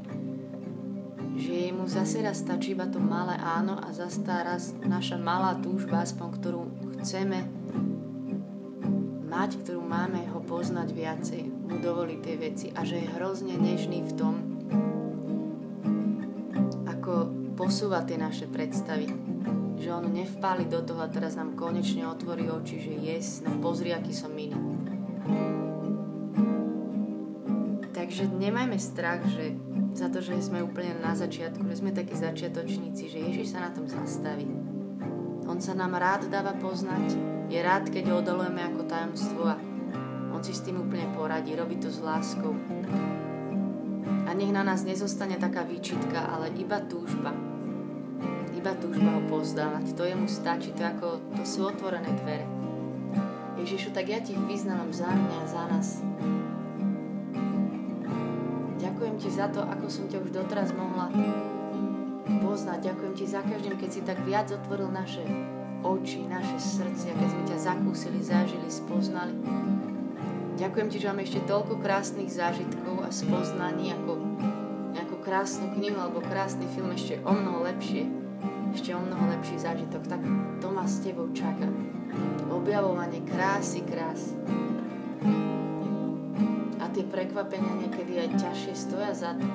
Že 1.39 1.75
mu 1.75 1.91
zase 1.91 2.23
raz 2.23 2.43
stačí 2.43 2.75
iba 2.75 2.87
to 2.87 2.99
malé 3.03 3.35
áno 3.39 3.79
a 3.79 3.91
zase 3.95 4.23
raz 4.27 4.75
naša 4.83 5.19
malá 5.19 5.59
túžba, 5.59 6.03
aspoň 6.03 6.29
ktorú 6.39 6.63
chceme 7.03 7.47
mať, 9.27 9.51
ktorú 9.63 9.83
máme 9.87 10.27
ho 10.35 10.43
poznať 10.43 10.89
viacej, 10.95 11.43
mu 11.47 11.79
dovoliť 11.79 12.19
tie 12.23 12.37
veci 12.39 12.67
a 12.75 12.83
že 12.83 13.03
je 13.03 13.13
hrozne 13.15 13.55
nežný 13.55 14.03
v 14.03 14.13
tom, 14.19 14.35
posúva 17.69 18.01
tie 18.01 18.17
naše 18.17 18.49
predstavy. 18.49 19.13
Že 19.77 20.01
on 20.01 20.09
nevpáli 20.09 20.65
do 20.73 20.81
toho 20.81 21.05
a 21.05 21.13
teraz 21.13 21.37
nám 21.37 21.53
konečne 21.53 22.09
otvorí 22.09 22.49
oči, 22.49 22.81
že 22.81 22.97
yes, 22.97 23.45
no 23.45 23.61
pozri, 23.61 23.93
aký 23.93 24.09
som 24.17 24.33
iný. 24.33 24.57
Takže 27.93 28.25
nemajme 28.33 28.81
strach, 28.81 29.21
že 29.29 29.53
za 29.93 30.09
to, 30.09 30.25
že 30.25 30.41
sme 30.41 30.65
úplne 30.65 30.97
na 31.05 31.13
začiatku, 31.13 31.61
že 31.69 31.85
sme 31.85 31.93
takí 31.93 32.17
začiatočníci, 32.17 33.05
že 33.05 33.21
Ježiš 33.21 33.53
sa 33.53 33.69
na 33.69 33.71
tom 33.77 33.85
zastaví. 33.85 34.49
On 35.45 35.61
sa 35.61 35.77
nám 35.77 35.93
rád 36.01 36.33
dáva 36.33 36.57
poznať, 36.57 37.21
je 37.53 37.61
rád, 37.61 37.93
keď 37.93 38.25
odolujeme 38.25 38.65
ako 38.65 38.81
tajomstvo 38.89 39.45
a 39.45 39.61
on 40.33 40.41
si 40.41 40.57
s 40.57 40.65
tým 40.65 40.81
úplne 40.81 41.05
poradí, 41.13 41.53
robí 41.53 41.77
to 41.77 41.93
s 41.93 42.01
láskou. 42.01 42.57
A 44.25 44.33
nech 44.33 44.57
na 44.57 44.65
nás 44.65 44.89
nezostane 44.89 45.37
taká 45.37 45.69
výčitka, 45.69 46.33
ale 46.33 46.49
iba 46.57 46.81
túžba 46.81 47.58
iba 48.69 48.85
túžba 48.85 49.17
ho 49.17 49.25
pozdávať. 49.33 49.97
To 49.97 50.05
jemu 50.05 50.29
stačí, 50.29 50.77
to, 50.77 50.85
ako, 50.85 51.25
to 51.41 51.43
sú 51.49 51.65
otvorené 51.65 52.13
dvere. 52.21 52.45
Ježišu, 53.57 53.97
tak 53.97 54.13
ja 54.13 54.21
ti 54.21 54.37
vyznávam 54.37 54.93
za 54.93 55.09
mňa, 55.09 55.41
za 55.49 55.63
nás. 55.73 55.89
Ďakujem 58.77 59.15
ti 59.17 59.29
za 59.33 59.49
to, 59.49 59.65
ako 59.65 59.89
som 59.89 60.05
ťa 60.13 60.21
už 60.21 60.37
doteraz 60.37 60.77
mohla 60.77 61.09
poznať. 62.45 62.93
Ďakujem 62.93 63.15
ti 63.17 63.25
za 63.25 63.41
každým, 63.41 63.81
keď 63.81 63.89
si 63.89 64.01
tak 64.05 64.21
viac 64.29 64.53
otvoril 64.53 64.93
naše 64.93 65.25
oči, 65.81 66.29
naše 66.29 66.61
srdcia, 66.61 67.17
keď 67.17 67.29
sme 67.33 67.43
ťa 67.49 67.59
zakúsili, 67.73 68.21
zažili, 68.21 68.69
spoznali. 68.69 69.33
Ďakujem 70.61 70.89
ti, 70.93 71.01
že 71.01 71.09
máme 71.09 71.25
ešte 71.25 71.41
toľko 71.49 71.81
krásnych 71.81 72.29
zážitkov 72.29 73.01
a 73.01 73.09
spoznaní, 73.09 73.97
ako, 73.97 74.21
ako 74.93 75.15
krásnu 75.25 75.73
knihu 75.81 75.97
alebo 75.97 76.21
krásny 76.21 76.69
film 76.77 76.93
ešte 76.93 77.17
o 77.25 77.33
mnoho 77.33 77.65
lepšie 77.65 78.28
ešte 78.75 78.91
o 78.95 79.01
mnoho 79.01 79.31
lepší 79.33 79.57
zážitok, 79.61 80.03
tak 80.09 80.21
to 80.61 80.69
ma 80.73 80.85
s 80.85 81.01
tebou 81.01 81.29
čaká. 81.33 81.69
Objavovanie 82.49 83.21
krásy, 83.25 83.85
krás. 83.85 84.33
A 86.79 86.85
tie 86.91 87.05
prekvapenia 87.05 87.85
niekedy 87.85 88.25
aj 88.25 88.29
ťažšie 88.41 88.73
stoja 88.75 89.13
za 89.13 89.31
to. 89.37 89.47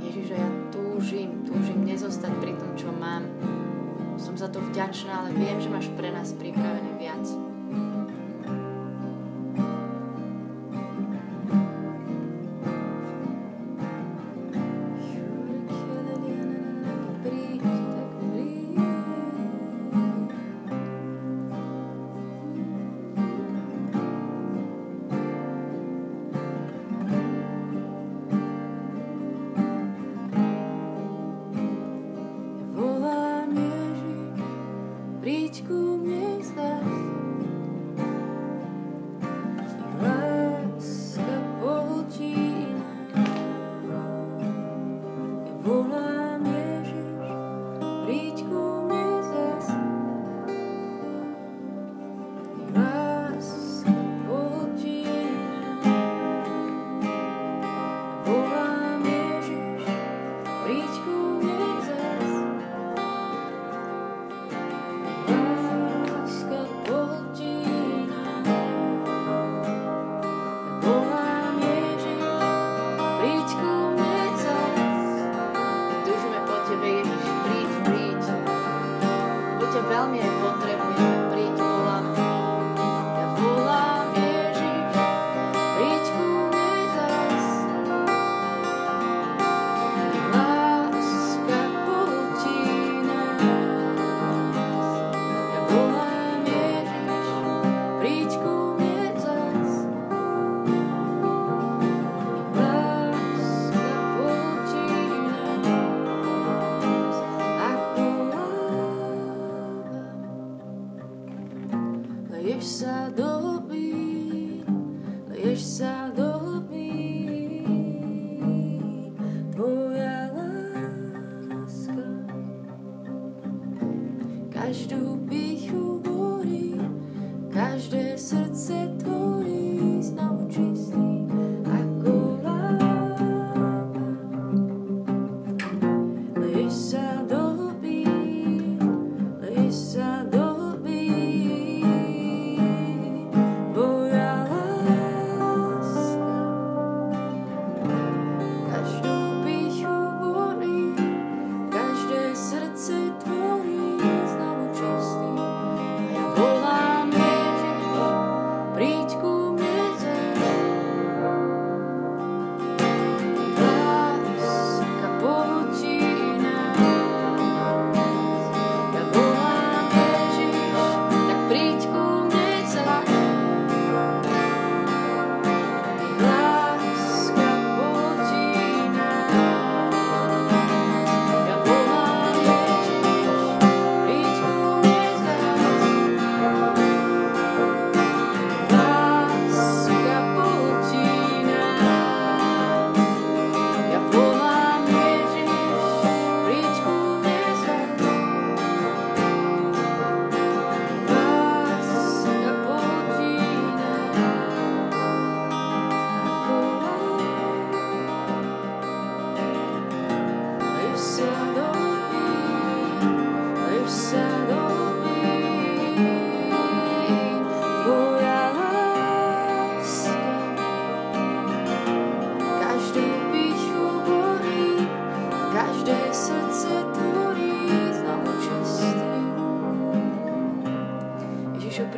Ježiš, 0.00 0.34
ja 0.34 0.48
túžim, 0.72 1.44
túžim 1.44 1.84
nezostať 1.84 2.32
pri 2.40 2.52
tom, 2.56 2.72
čo 2.76 2.88
mám. 2.96 3.28
Som 4.20 4.36
za 4.36 4.52
to 4.52 4.60
vďačná, 4.60 5.24
ale 5.24 5.36
viem, 5.36 5.56
že 5.60 5.72
máš 5.72 5.88
pre 5.96 6.12
nás 6.12 6.36
pripravené 6.36 6.92
viac. 7.00 7.24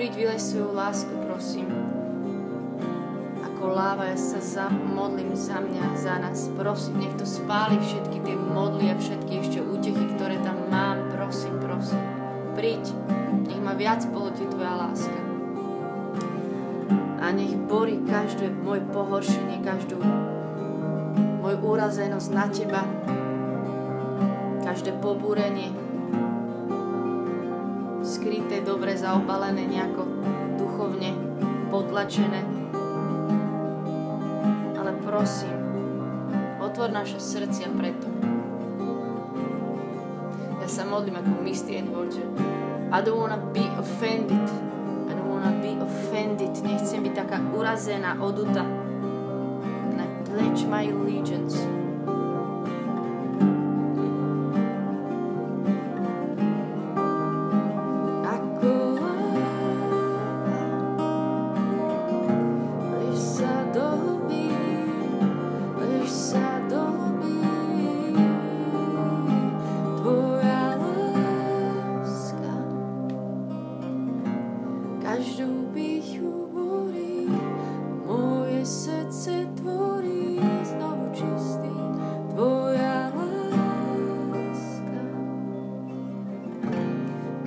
príď, 0.02 0.18
vylej 0.18 0.40
svoju 0.42 0.74
lásku, 0.74 1.14
prosím. 1.30 1.70
Ako 3.38 3.70
láva, 3.70 4.10
sa 4.18 4.66
modlím 4.66 5.30
za 5.38 5.62
mňa, 5.62 5.84
za 5.94 6.18
nás. 6.18 6.50
Prosím, 6.58 7.06
nech 7.06 7.14
to 7.14 7.22
spáli 7.22 7.78
všetky 7.78 8.18
tie 8.26 8.34
modly 8.34 8.90
a 8.90 8.98
všetky 8.98 9.46
ešte 9.46 9.62
útechy, 9.62 10.04
ktoré 10.18 10.42
tam 10.42 10.58
mám. 10.74 11.06
Prosím, 11.14 11.54
prosím. 11.62 12.02
Príď, 12.58 12.82
nech 13.46 13.62
ma 13.62 13.78
viac 13.78 14.02
polotí 14.10 14.42
Tvoja 14.50 14.90
láska. 14.90 15.20
A 17.22 17.30
nech 17.30 17.54
borí 17.70 18.02
každé 18.02 18.50
moje 18.58 18.82
pohoršenie, 18.90 19.62
každú 19.62 20.02
moju 21.46 21.58
úrazenosť 21.62 22.28
na 22.34 22.46
Teba, 22.50 22.82
každé 24.72 24.96
pobúrenie, 25.04 25.68
skryté, 28.00 28.64
dobre 28.64 28.96
zaobalené, 28.96 29.68
nejako 29.68 30.08
duchovne 30.56 31.12
potlačené 31.68 32.62
prosím, 35.12 35.52
otvor 36.56 36.88
naše 36.88 37.20
srdcia 37.20 37.68
preto. 37.76 38.08
Ja 40.64 40.68
sa 40.70 40.88
modlím 40.88 41.20
ako 41.20 41.44
Misty 41.44 41.76
Edward, 41.76 42.16
že 42.16 42.24
I 42.88 42.98
don't 43.04 43.20
wanna 43.20 43.36
be 43.52 43.66
offended. 43.76 44.46
I 45.06 45.12
don't 45.12 45.28
wanna 45.28 45.52
be 45.60 45.76
offended. 45.84 46.54
Nechcem 46.64 47.04
byť 47.04 47.14
taká 47.18 47.44
urazená, 47.52 48.16
oduta. 48.24 48.64
And 49.92 50.00
I 50.00 50.08
pledge 50.24 50.64
my 50.64 50.88
allegiance 50.88 51.60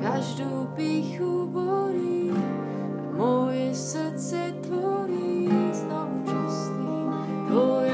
Svety, 0.05 1.01
že 1.01 1.25
Ty 7.47 7.84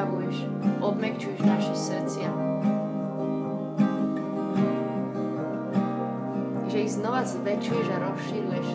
uzdravuješ, 0.00 0.36
obmekčuješ 0.82 1.40
naše 1.44 1.74
srdcia. 1.76 2.30
Že 6.72 6.78
ich 6.80 6.92
znova 6.92 7.20
zväčšuješ 7.28 7.88
a 7.92 7.96
rozširuješ 8.00 8.68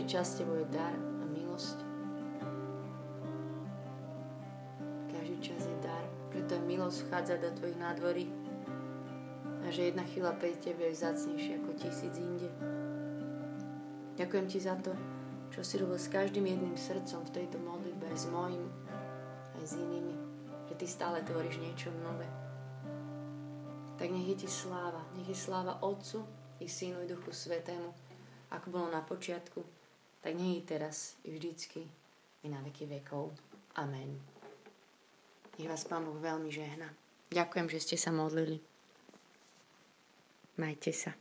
každý 0.00 0.16
čas 0.16 0.32
Tebou 0.40 0.56
je 0.56 0.64
dar 0.72 0.96
a 0.96 1.24
milosť. 1.28 1.76
Každý 5.12 5.36
čas 5.44 5.60
je 5.60 5.76
dar, 5.84 6.00
preto 6.32 6.56
je 6.56 6.62
milosť 6.64 7.04
vchádza 7.04 7.36
do 7.36 7.52
Tvojich 7.52 7.76
nádvorí 7.76 8.24
a 9.60 9.68
že 9.68 9.92
jedna 9.92 10.00
chvíľa 10.08 10.40
pri 10.40 10.56
Tebe 10.56 10.88
je 10.88 10.96
vzácnejšia 10.96 11.60
ako 11.60 11.76
tisíc 11.76 12.16
inde. 12.16 12.48
Ďakujem 14.16 14.46
Ti 14.48 14.58
za 14.64 14.80
to, 14.80 14.96
čo 15.52 15.60
si 15.60 15.76
robil 15.76 16.00
s 16.00 16.08
každým 16.08 16.48
jedným 16.48 16.80
srdcom 16.80 17.20
v 17.28 17.34
tejto 17.36 17.60
modlitbe, 17.60 18.08
s 18.16 18.24
mojim, 18.32 18.72
aj 19.60 19.64
s 19.68 19.76
inými, 19.76 20.16
že 20.64 20.80
Ty 20.80 20.86
stále 20.88 21.18
tvoríš 21.28 21.60
niečo 21.60 21.92
nové. 22.00 22.24
Tak 24.00 24.08
nech 24.08 24.32
je 24.32 24.36
Ti 24.40 24.48
sláva, 24.48 25.04
nech 25.12 25.28
je 25.28 25.36
sláva 25.36 25.76
Otcu 25.84 26.24
i 26.56 26.64
Synu 26.64 27.04
i 27.04 27.10
Duchu 27.12 27.36
Svetému, 27.36 27.92
ako 28.48 28.66
bolo 28.72 28.88
na 28.88 29.04
počiatku, 29.04 29.79
tak 30.20 30.32
nie 30.36 30.60
je 30.60 30.76
teraz 30.76 31.16
i 31.24 31.32
vždycky 31.32 31.88
i 32.44 32.46
na 32.48 32.60
veky 32.64 32.88
vekov. 32.88 33.32
Amen. 33.76 34.20
Nech 35.60 35.68
vás 35.68 35.84
Pán 35.84 36.04
Boh 36.04 36.16
veľmi 36.16 36.48
žehna. 36.48 36.88
Ďakujem, 37.30 37.66
že 37.68 37.78
ste 37.84 37.96
sa 38.00 38.10
modlili. 38.10 38.60
Majte 40.56 40.92
sa. 40.92 41.12